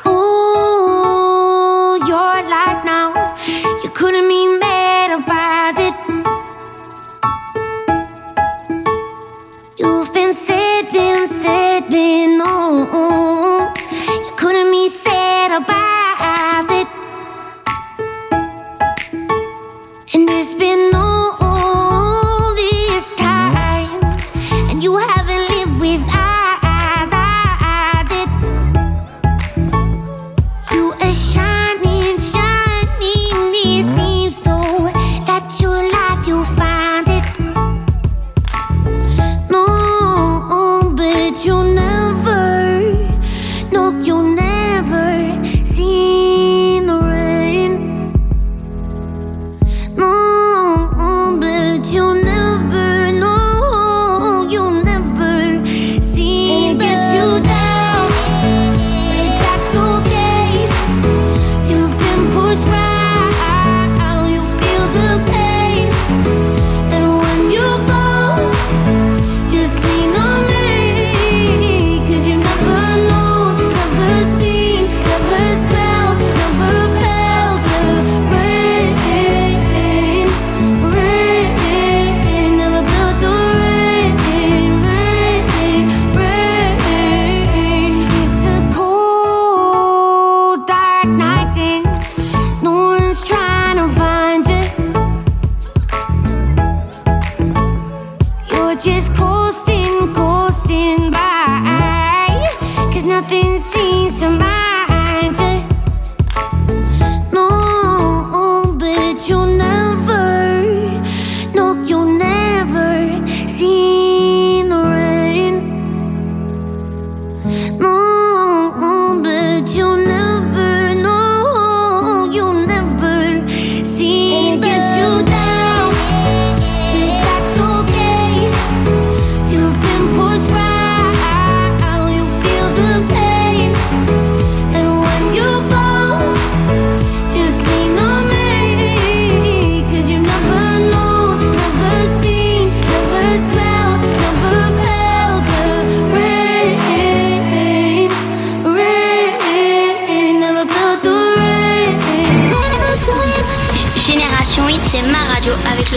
[0.05, 1.97] Oh,
[2.85, 3.13] now.
[3.83, 4.60] You couldn't mean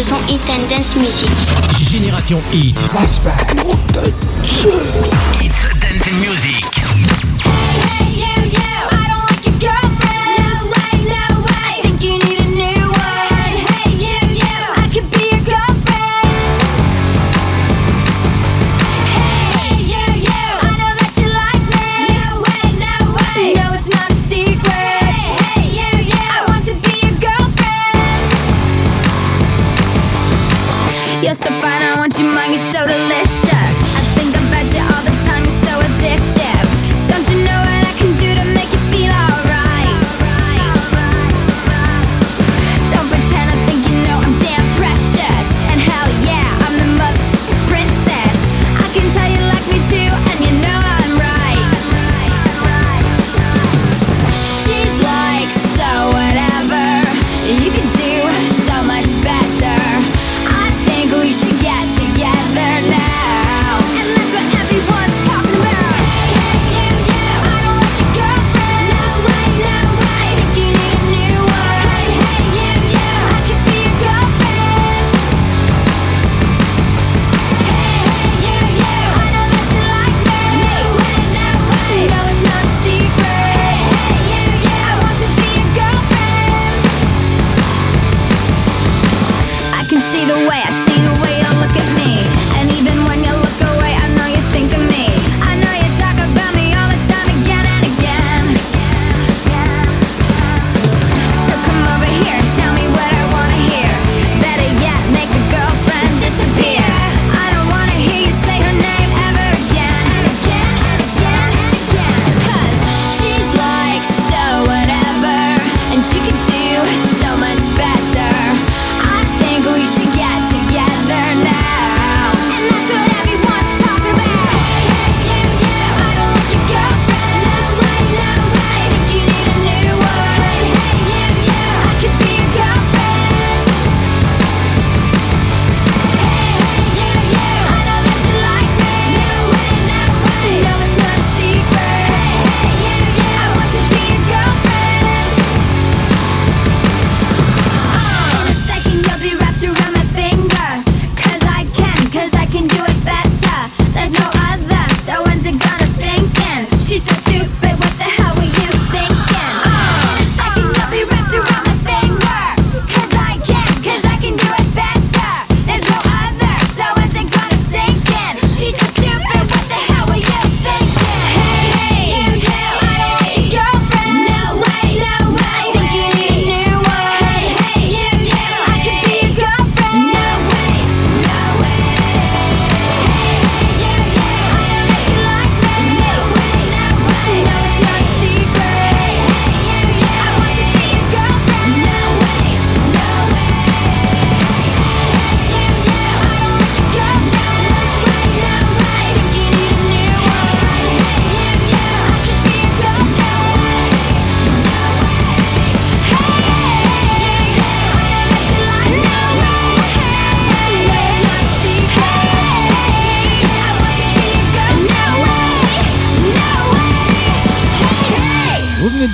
[0.04, 1.30] Génération Hit and Dance Music.
[1.90, 2.76] Génération Hit.
[2.90, 3.56] Flashback.
[3.66, 4.12] Oh, de
[4.42, 5.53] Dieu.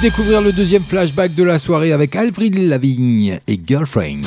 [0.00, 4.22] Découvrir le deuxième flashback de la soirée avec Alfred Lavigne et Girlfriend.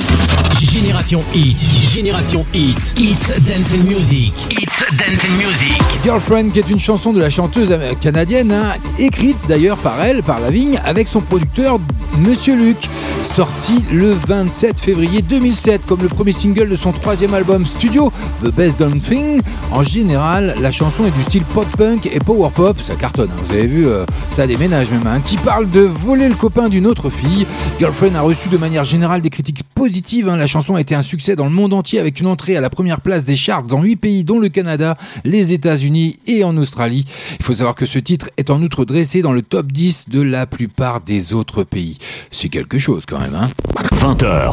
[0.60, 1.56] Génération Hit,
[1.92, 5.82] Génération Hit, It's Dance and Music, It's Dance and Music.
[6.04, 10.40] Girlfriend, qui est une chanson de la chanteuse canadienne, hein, écrite d'ailleurs par elle, par
[10.40, 11.80] Lavigne, avec son producteur
[12.18, 12.76] Monsieur Luc,
[13.22, 18.12] sorti le 27 février 2007 comme le premier single de son troisième album studio,
[18.44, 19.40] The Best Damn Thing.
[19.72, 23.66] En général, la chanson est du style pop-punk et power-pop, ça cartonne, hein, vous avez
[23.66, 27.46] vu, euh, ça déménage même, hein, qui parle de voler le copain d'une autre fille.
[27.78, 30.36] Girlfriend a reçu de manière générale des critiques positives, hein.
[30.44, 32.68] La chanson a été un succès dans le monde entier avec une entrée à la
[32.68, 37.06] première place des charts dans 8 pays dont le Canada, les États-Unis et en Australie.
[37.38, 40.20] Il faut savoir que ce titre est en outre dressé dans le top 10 de
[40.20, 41.96] la plupart des autres pays.
[42.30, 43.48] C'est quelque chose quand même, hein
[43.94, 44.52] 20h.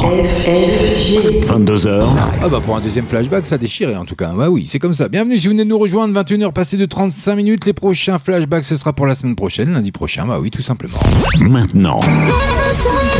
[1.45, 2.03] 22h.
[2.41, 4.31] Ah bah pour un deuxième flashback, ça déchirait en tout cas.
[4.33, 5.09] Bah oui, c'est comme ça.
[5.09, 7.65] Bienvenue si vous venez de nous rejoindre, 21h passé de 35 minutes.
[7.65, 10.25] Les prochains flashbacks, ce sera pour la semaine prochaine, lundi prochain.
[10.25, 10.99] Bah oui, tout simplement.
[11.41, 11.99] Maintenant,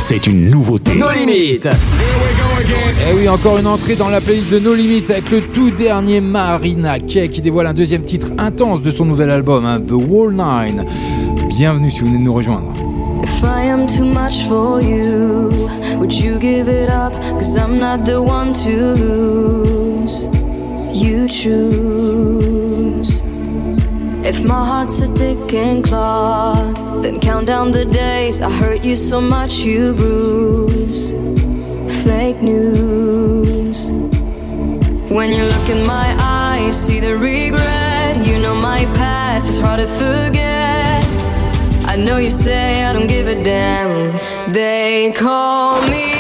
[0.02, 0.96] c'est une nouveauté.
[0.96, 1.68] Nos limites.
[1.68, 6.22] Et oui, encore une entrée dans la playlist de No Limit avec le tout dernier
[6.22, 10.34] Marina Kay qui dévoile un deuxième titre intense de son nouvel album, hein, The Wall
[10.34, 10.86] Nine.
[11.50, 12.74] Bienvenue si vous venez de nous rejoindre.
[13.24, 17.14] If I am too much for you, would you give it up?
[17.38, 20.28] Cause I'm not the one to lose.
[20.94, 22.61] You choose.
[24.24, 28.40] If my heart's a ticking clock, then count down the days.
[28.40, 31.12] I hurt you so much you bruise.
[32.04, 33.90] Fake news.
[35.10, 38.26] When you look in my eyes, see the regret.
[38.28, 41.04] You know my past is hard to forget.
[41.90, 44.18] I know you say I don't give a damn.
[44.52, 46.14] They call me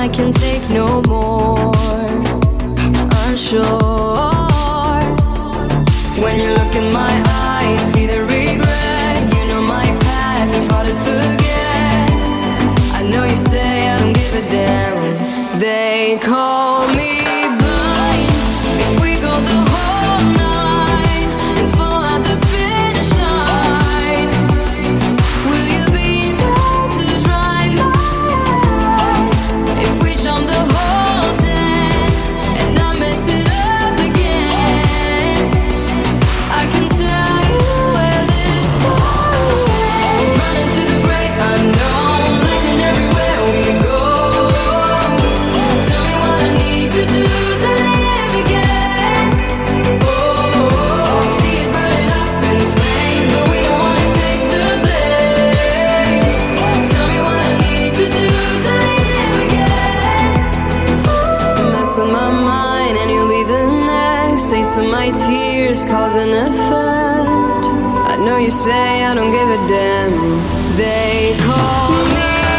[0.00, 1.72] I can take no more?
[3.26, 3.60] Unsure.
[6.22, 9.34] When you look in my eyes, see the regret.
[9.34, 12.10] You know my past is hard to forget.
[12.98, 15.58] I know you say I don't give a damn.
[15.60, 16.69] They call
[61.90, 64.42] Mess with my mind and you'll be the next.
[64.50, 67.66] Say some my tears cause an effect.
[68.12, 70.12] I know you say I don't give a damn.
[70.76, 72.49] They call me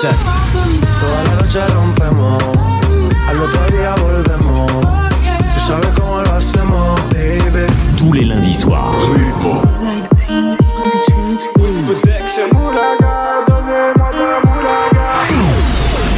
[0.00, 0.18] No limites.
[1.00, 2.42] Toda la noche rompemos,
[3.28, 4.70] al otro día volvemos.
[5.54, 7.66] Tú sabes cómo lo hacemos, baby.
[7.96, 8.94] Tous les lundis soirs.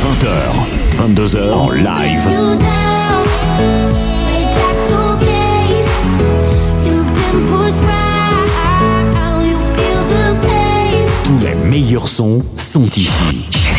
[0.02, 0.28] 20h,
[0.98, 2.58] 22h en live.
[11.24, 13.69] Tous les meilleurs sons sont ici.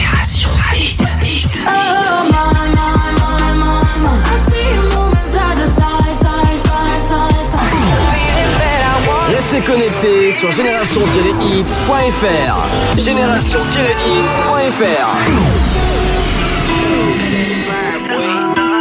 [10.31, 12.97] Sur génération-hit.fr.
[12.97, 15.07] Génération-hit.fr.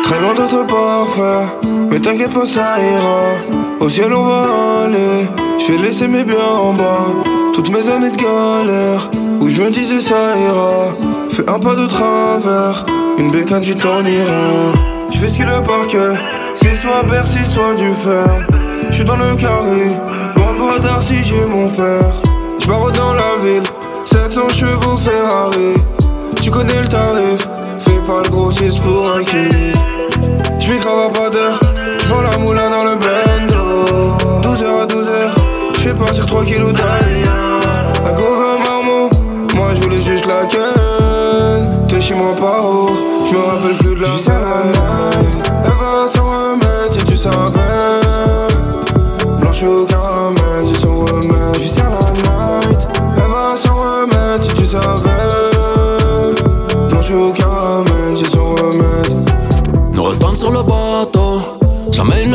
[0.02, 1.46] Très loin d'être parfait,
[1.90, 3.36] mais t'inquiète pas, ça ira.
[3.80, 5.28] Au ciel, on va aller.
[5.58, 7.08] Je vais laisser mes biens en bas.
[7.52, 9.10] Toutes mes années de galère,
[9.40, 10.94] où je me disais ça ira.
[11.28, 12.86] Fais un pas de travers,
[13.18, 14.72] une bécane, tu t'en iras.
[15.12, 16.16] Je fais ce qu'il veut par cœur,
[16.54, 18.46] c'est soit Bercy, soit du fer.
[18.88, 19.90] Je suis dans le carré,
[20.78, 22.12] bras si j'ai mon fer.
[22.58, 23.62] Je barre dans la ville,
[24.04, 25.74] 700 chevaux Ferrari.
[26.42, 27.48] Tu connais le tarif,
[27.78, 29.72] fais pas le grossiste pour un kill.
[30.58, 31.58] J'm'y crave à pas d'heure,
[32.04, 35.30] j'vends la moulin dans le bendo 12h à 12h,
[35.78, 37.60] j'fais partir 3 kilos d'ailleurs
[38.04, 39.10] À Gauvin Marmot,
[39.54, 42.90] moi j'voulais juste la queue T'es chez moi pas haut,
[43.28, 45.19] j'me rappelle plus de la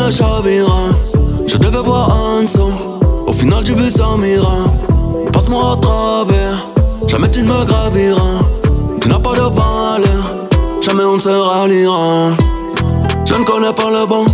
[0.07, 2.71] Je devais voir dessous,
[3.25, 4.65] au final j'ai vu Samira.
[5.33, 6.67] Passe-moi à travers,
[7.07, 8.43] jamais tu ne me graviras.
[9.01, 10.47] Tu n'as pas de valeur,
[10.79, 12.29] jamais on ne se ralliera.
[13.25, 14.25] Je ne connais pas le bon,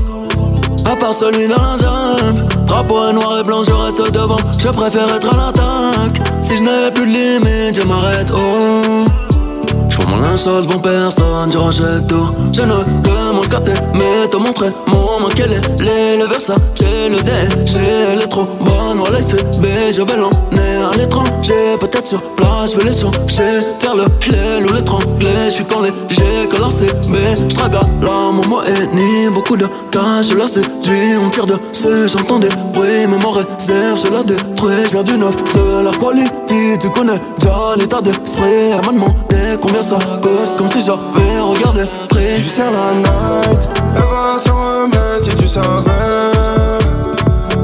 [0.83, 2.49] à part celui dans la jambe.
[2.65, 4.35] Drapeau noir et blanc, je reste devant.
[4.59, 6.21] Je préfère être à l'attaque.
[6.41, 8.29] Si je n'ai plus de limite, je m'arrête.
[8.35, 9.05] Oh.
[9.87, 14.27] Je prends mon linge sale devant personne, je rachète tout Je ne demande qu'à t'aimer,
[14.29, 14.71] te montrer
[15.21, 17.81] mon main Quel est les, le Versace, le déchet
[18.13, 19.37] Elle est trop bonne, voilà c'est
[19.91, 24.69] Je vais l'emmener à l'étranger Peut-être sur place, je vais les changer Faire le lait
[24.69, 27.17] ou l'étrangler Je suis quand léger, leur CB
[27.49, 30.29] Je trague à la momo et ni beaucoup de cash.
[30.29, 34.85] Je la séduis, on tire dessus J'entends des bruits, mais mon réserve Je la détruis,
[34.85, 38.71] je viens du neuf de la quality Tu connais déjà l'état d'esprit.
[38.71, 41.81] Elle m'a demandé combien ça coûte Comme si j'avais regardé
[42.33, 46.79] Je sers la night, elle va s'en remettre si tu savais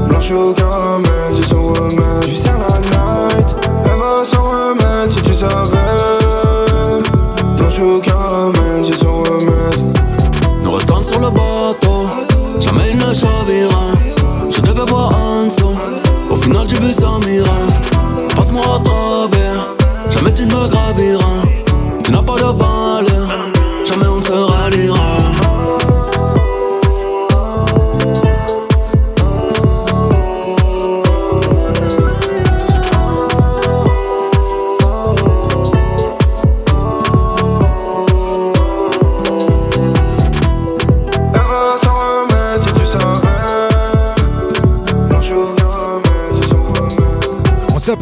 [0.06, 5.22] Blanche au caramel, c'est son remède Je sers la night, elle va s'en remettre si
[5.22, 5.78] tu savais
[7.56, 9.98] Blanche au caramel, c'est son remède
[10.62, 12.06] Nous restons sur le bateau,
[12.60, 13.94] jamais il ne chavira.
[14.50, 15.76] Je devais voir en dessous,
[16.28, 17.67] au final j'ai vu Samira.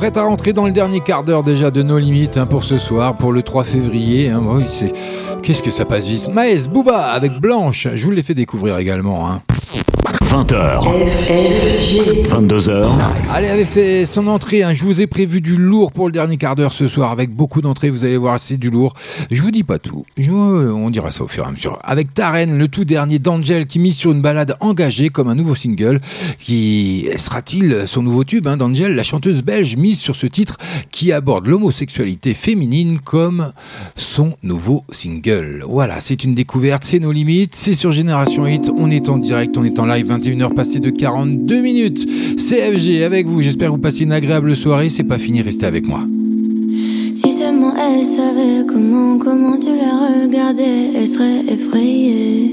[0.07, 2.79] S'apprête à rentrer dans le dernier quart d'heure déjà de nos limites hein, pour ce
[2.79, 4.29] soir, pour le 3 février.
[4.29, 4.41] hein.
[5.43, 6.29] Qu'est-ce que ça passe vite.
[6.33, 9.29] Maës Booba avec Blanche, je vous l'ai fait découvrir également.
[9.29, 9.43] hein.
[10.23, 10.81] 20h.
[12.29, 12.87] 22h.
[13.33, 13.69] Allez, avec
[14.07, 16.89] son entrée, hein, je vous ai prévu du lourd pour le dernier quart d'heure ce
[16.89, 17.11] soir.
[17.13, 18.95] Avec beaucoup d'entrées, vous allez voir, c'est du lourd.
[19.31, 20.05] Je vous dis pas tout.
[20.17, 21.79] Je- on dira ça au fur et à mesure.
[21.83, 25.55] Avec Taren, le tout dernier d'Angel qui mise sur une balade engagée comme un nouveau
[25.55, 26.01] single.
[26.39, 28.95] Qui sera-t-il son nouveau tube hein, d'Angel?
[28.95, 30.57] La chanteuse belge mise sur ce titre
[30.91, 33.53] qui aborde l'homosexualité féminine comme
[33.97, 35.65] son nouveau single.
[35.69, 38.71] Voilà, c'est une découverte, c'est nos limites, c'est sur Génération Hit.
[38.77, 42.07] On est en direct, on est en live, 21h passées de 42 minutes.
[42.37, 44.89] CFG avec vous, j'espère que vous passez une agréable soirée.
[44.89, 46.05] C'est pas fini, restez avec moi.
[47.15, 52.51] Si seulement elle savait comment, comment tu la regardais, elle serait effrayée.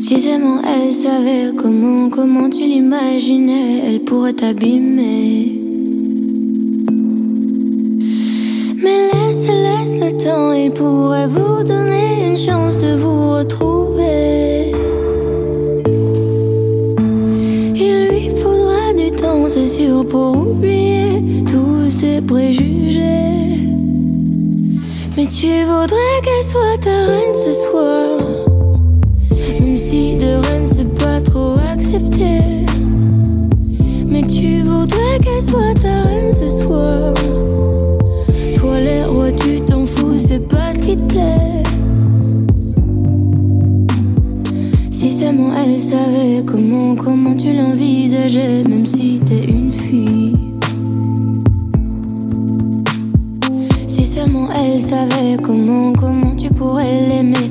[0.00, 5.59] Si seulement elle savait comment, comment tu l'imaginais, elle pourrait t'abîmer.
[10.02, 14.72] il pourrait vous donner une chance de vous retrouver.
[17.74, 23.00] Il lui faudra du temps, c'est sûr, pour oublier tous ses préjugés.
[25.16, 28.20] Mais tu voudrais qu'elle soit ta reine ce soir,
[29.60, 32.40] même si de reine c'est pas trop accepté.
[34.06, 37.19] Mais tu voudrais qu'elle soit ta reine ce soir.
[45.80, 50.36] Elle savait comment, comment tu l'envisageais, même si t'es une fille.
[53.86, 57.49] Si seulement elle savait comment, comment tu pourrais l'aimer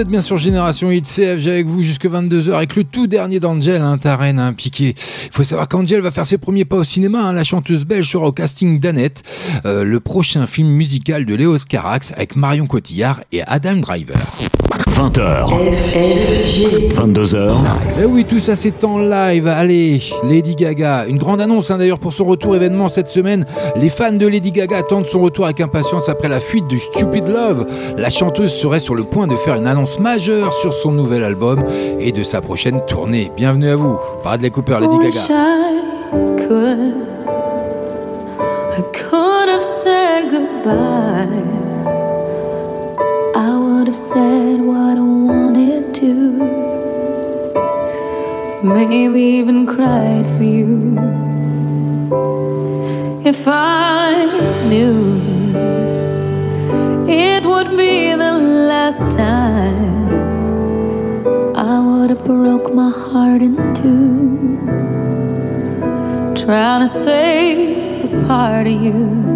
[0.00, 3.82] êtes bien sur Génération Hit CFG avec vous jusque 22h avec le tout dernier d'Angel,
[3.82, 4.94] hein, ta reine, piqué.
[4.96, 8.08] Il faut savoir qu'Angel va faire ses premiers pas au cinéma, hein, la chanteuse belge
[8.08, 9.22] sera au casting d'Annette,
[9.66, 14.16] euh, le prochain film musical de Léos Carax avec Marion Cotillard et Adam Driver.
[15.00, 15.46] 20h.
[16.94, 17.50] 22h.
[18.02, 19.48] Eh oui, tout ça c'est en live.
[19.48, 21.06] Allez, Lady Gaga.
[21.06, 23.46] Une grande annonce hein, d'ailleurs pour son retour événement cette semaine.
[23.76, 27.28] Les fans de Lady Gaga attendent son retour avec impatience après la fuite du Stupid
[27.28, 27.66] Love.
[27.96, 31.64] La chanteuse serait sur le point de faire une annonce majeure sur son nouvel album
[31.98, 33.32] et de sa prochaine tournée.
[33.34, 33.96] Bienvenue à vous.
[34.22, 35.34] Bradley Cooper, Lady Wish Gaga.
[36.12, 36.94] I could.
[38.76, 41.59] I could have said goodbye.
[43.90, 46.12] Have said what I wanted to.
[48.62, 50.96] Maybe even cried for you.
[53.24, 54.26] If I
[54.68, 55.18] knew
[57.08, 58.32] it would be the
[58.70, 60.06] last time,
[61.56, 64.56] I would have broke my heart in two
[66.36, 69.29] trying to save a part of you.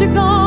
[0.00, 0.37] You're gone.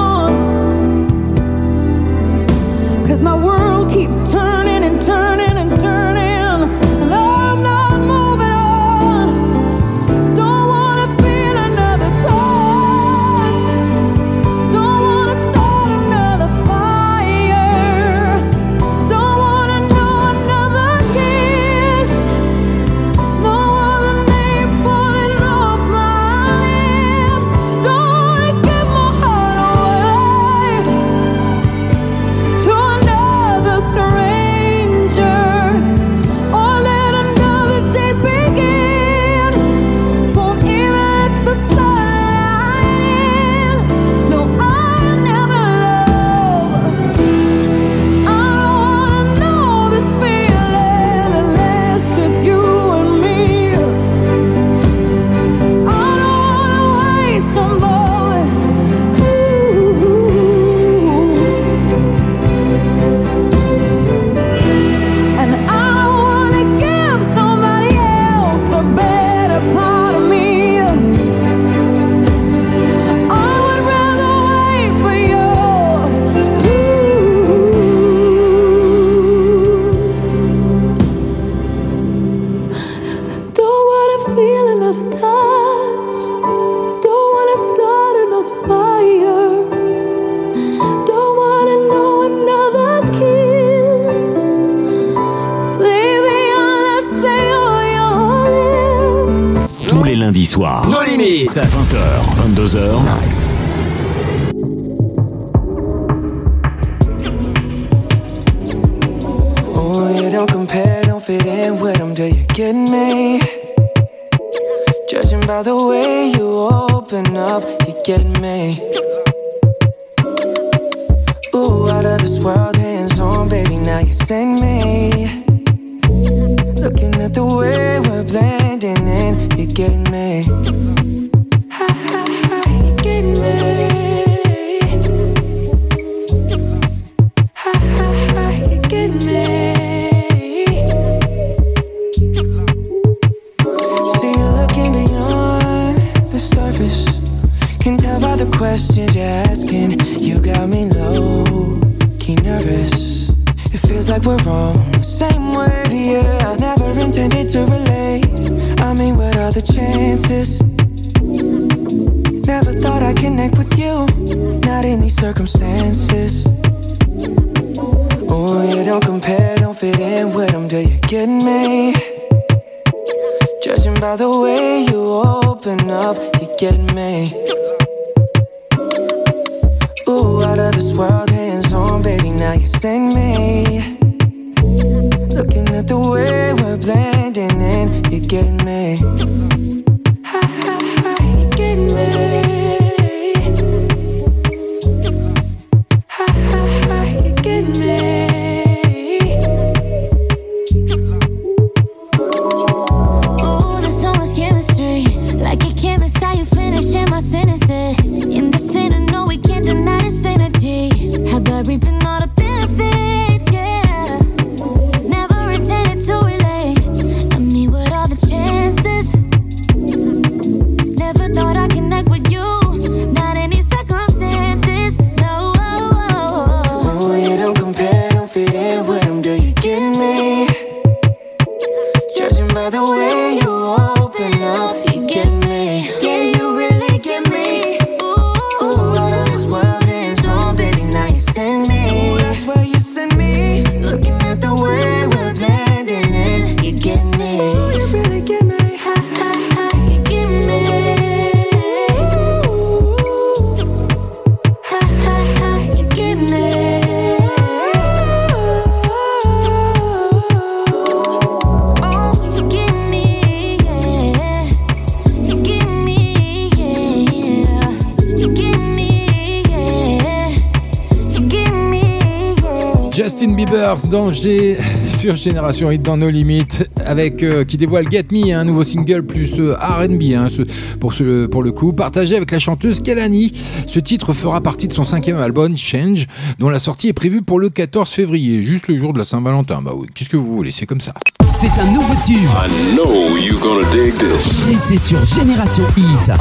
[273.92, 274.58] G
[274.98, 279.04] sur Génération Hit dans nos limites avec euh, qui dévoile Get Me un nouveau single
[279.06, 280.44] plus euh, R&B hein, ce-
[280.78, 283.34] pour ce pour le coup partagé avec la chanteuse Kelani.
[283.68, 286.08] Ce titre fera partie de son cinquième album Change
[286.40, 289.62] dont la sortie est prévue pour le 14 février juste le jour de la Saint-Valentin.
[289.62, 290.94] Bah oui, qu'est-ce que vous voulez, c'est comme ça.
[291.36, 292.16] C'est un nouveau tube.
[292.16, 294.46] I know you gonna dig this.
[294.50, 296.12] Et c'est sur Génération Hit.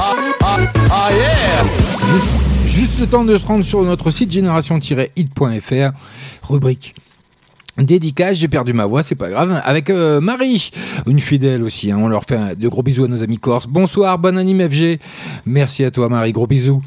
[0.40, 1.64] Ah yeah!
[2.66, 5.90] Juste le temps de se rendre sur notre site génération-hit.fr,
[6.42, 6.94] rubrique
[7.78, 10.70] dédicace, j'ai perdu ma voix, c'est pas grave, avec euh, Marie,
[11.06, 13.66] une fidèle aussi, hein, on leur fait de gros bisous à nos amis corses.
[13.66, 14.98] Bonsoir, bonne anime FG,
[15.46, 16.82] merci à toi Marie, gros bisous.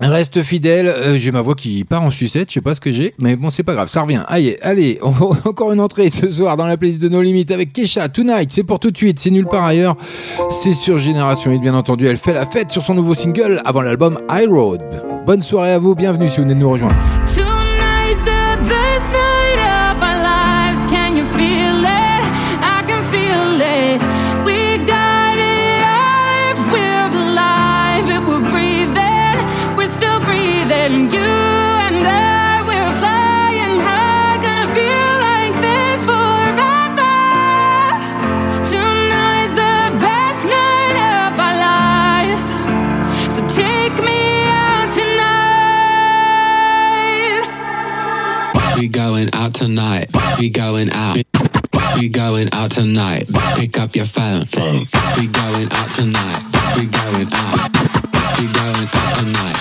[0.00, 2.90] Reste fidèle, euh, j'ai ma voix qui part en sucette, je sais pas ce que
[2.90, 4.22] j'ai, mais bon c'est pas grave, ça revient.
[4.26, 5.10] Allez, allez, on-
[5.48, 8.64] encore une entrée ce soir dans la playlist de nos limites avec Kesha, Tonight, c'est
[8.64, 9.96] pour tout de suite, c'est nulle part ailleurs,
[10.50, 13.82] c'est sur Génération 8 bien entendu, elle fait la fête sur son nouveau single avant
[13.82, 14.82] l'album High Road.
[15.26, 16.96] Bonne soirée à vous, bienvenue si vous venez de nous rejoindre.
[49.14, 50.10] Going out tonight.
[50.40, 51.16] We going out.
[51.96, 53.28] We going out tonight.
[53.54, 54.40] Pick up your phone.
[55.16, 56.42] We going out tonight.
[56.74, 57.70] We going out.
[58.38, 59.56] We going out tonight.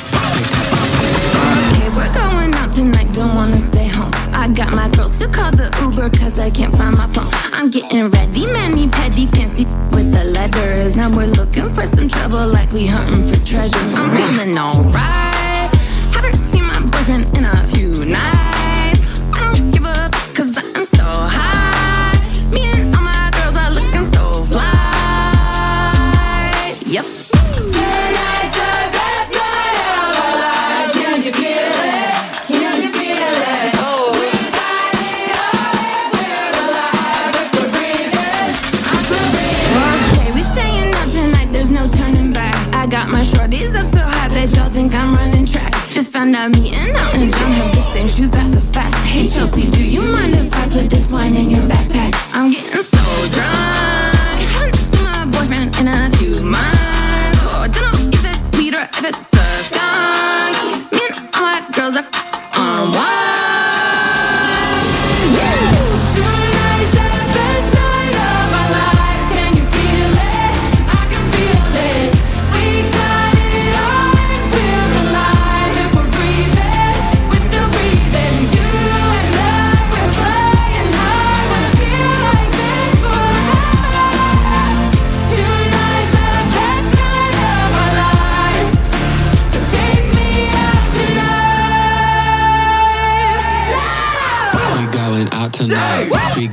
[1.70, 4.10] Okay, we're going out tonight, don't wanna stay home.
[4.34, 7.30] I got my girls to call the Uber cause I can't find my phone.
[7.54, 10.96] I'm getting ready, many petty, fancy with the letters.
[10.96, 13.78] Now we're looking for some trouble like we hunting for treasure.
[13.78, 15.70] I'm feeling alright.
[16.16, 18.53] Haven't seen my boyfriend in a few nights.
[46.24, 48.96] Found out me and Elton John have the same shoes, that's a fact.
[49.08, 52.14] Hey Chelsea, do you mind if I put this wine in your backpack?
[52.34, 53.93] I'm getting so drunk.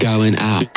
[0.00, 0.69] Going out.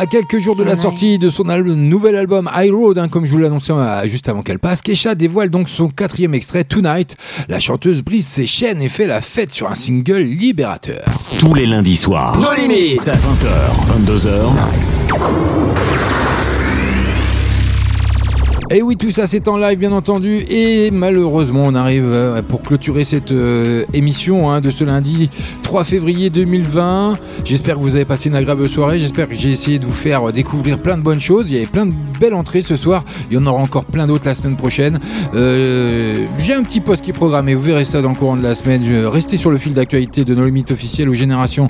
[0.00, 3.26] À quelques jours de la sortie de son album- nouvel album High Road, hein, comme
[3.26, 7.16] je vous l'annonçais euh, juste avant qu'elle passe, Kesha dévoile donc son quatrième extrait Tonight.
[7.48, 11.02] La chanteuse brise ses chaînes et fait la fête sur un single libérateur.
[11.40, 12.38] Tous les lundis soirs.
[12.38, 13.02] Nos limites.
[13.02, 14.28] 20h, 22h.
[18.70, 20.44] Et oui, tout ça c'est en live bien entendu.
[20.50, 25.30] Et malheureusement, on arrive euh, pour clôturer cette euh, émission hein, de ce lundi
[25.62, 27.18] 3 février 2020.
[27.44, 28.98] J'espère que vous avez passé une agréable soirée.
[28.98, 31.50] J'espère que j'ai essayé de vous faire découvrir plein de bonnes choses.
[31.50, 33.04] Il y avait plein de belles entrées ce soir.
[33.30, 35.00] Il y en aura encore plein d'autres la semaine prochaine.
[35.34, 37.54] Euh, j'ai un petit post qui est programmé.
[37.54, 38.82] Vous verrez ça dans le courant de la semaine.
[39.06, 41.68] Restez sur le fil d'actualité de nos limites officielles ou Génération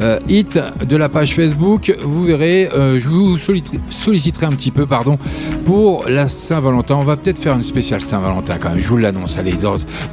[0.00, 0.58] euh, Hit
[0.88, 1.94] de la page Facebook.
[2.02, 5.18] Vous verrez, euh, je vous solliciterai un petit peu, pardon,
[5.64, 6.96] pour la Saint-Valentin.
[6.96, 8.80] On va peut-être faire une spéciale Saint-Valentin quand même.
[8.80, 9.36] Je vous l'annonce.
[9.38, 9.54] Allez,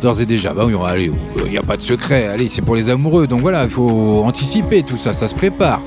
[0.02, 0.54] d'ores et déjà.
[0.54, 0.74] Bah oui.
[1.46, 2.28] Il n'y a pas de secret.
[2.28, 3.28] Allez, c'est pour les amoureux.
[3.28, 5.14] Donc voilà, il faut anticiper tout ça.
[5.14, 5.82] Ça se prépare.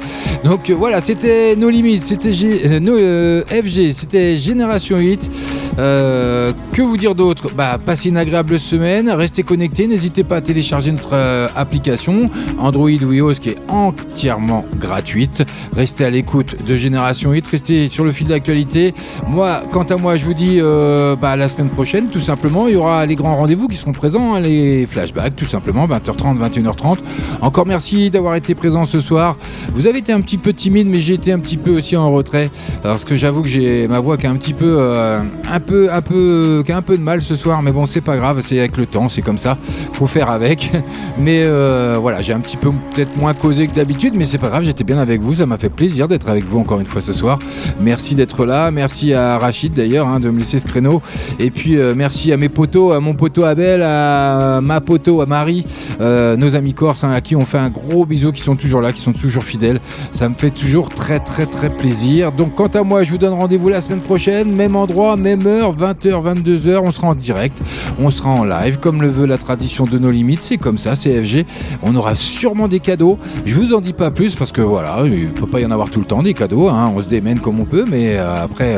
[0.45, 2.05] Donc euh, voilà, c'était nos limites.
[2.05, 3.93] C'était euh, euh, FG.
[3.93, 5.31] C'était Génération Hit.
[5.79, 7.51] Euh, que vous dire d'autre?
[7.55, 9.09] Bah, passez une agréable semaine.
[9.11, 9.87] Restez connectés.
[9.87, 15.43] N'hésitez pas à télécharger notre euh, application Android ou iOS qui est entièrement gratuite.
[15.75, 17.47] Restez à l'écoute de Génération Hit.
[17.47, 18.95] Restez sur le fil d'actualité.
[19.29, 22.67] Moi, quant à moi, je vous dis euh, bah, la semaine prochaine, tout simplement.
[22.69, 26.39] Il y aura les grands rendez-vous qui seront présents, hein, les flashbacks, tout simplement, 20h30,
[26.39, 26.99] 21h30.
[27.41, 29.37] Encore merci d'avoir été présent ce soir.
[29.73, 32.11] Vous avez été un petit peu timide, mais j'ai été un petit peu aussi en
[32.13, 32.51] retrait.
[32.83, 35.21] Parce que j'avoue que j'ai ma voix qui est un petit peu, euh,
[35.51, 37.63] un peu, un peu, qui a un peu de mal ce soir.
[37.63, 39.59] Mais bon, c'est pas grave, c'est avec le temps, c'est comme ça.
[39.93, 40.71] Faut faire avec.
[41.19, 44.49] Mais euh, voilà, j'ai un petit peu peut-être moins causé que d'habitude, mais c'est pas
[44.49, 44.65] grave.
[44.65, 45.35] J'étais bien avec vous.
[45.35, 47.39] Ça m'a fait plaisir d'être avec vous encore une fois ce soir.
[47.81, 48.71] Merci d'être là.
[48.71, 51.03] Merci à Rachid d'ailleurs hein, de me laisser ce créneau.
[51.39, 55.27] Et puis euh, merci à mes potos, à mon poteau Abel, à ma poteau, à
[55.27, 55.65] Marie,
[56.01, 58.81] euh, nos amis corses hein, à qui on fait un gros bisou, qui sont toujours
[58.81, 59.81] là, qui sont toujours fidèles.
[60.13, 62.33] Ça me fait toujours très très très plaisir.
[62.33, 65.75] Donc quant à moi, je vous donne rendez-vous la semaine prochaine, même endroit, même heure,
[65.77, 66.81] 20h, 22h.
[66.83, 67.59] On sera en direct,
[68.01, 70.43] on sera en live, comme le veut la tradition de nos limites.
[70.43, 71.45] C'est comme ça, c'est FG.
[71.83, 73.19] On aura sûrement des cadeaux.
[73.45, 75.91] Je vous en dis pas plus parce que voilà, il peut pas y en avoir
[75.91, 76.69] tout le temps des cadeaux.
[76.69, 76.93] hein.
[76.95, 78.77] On se démène comme on peut, mais euh, après,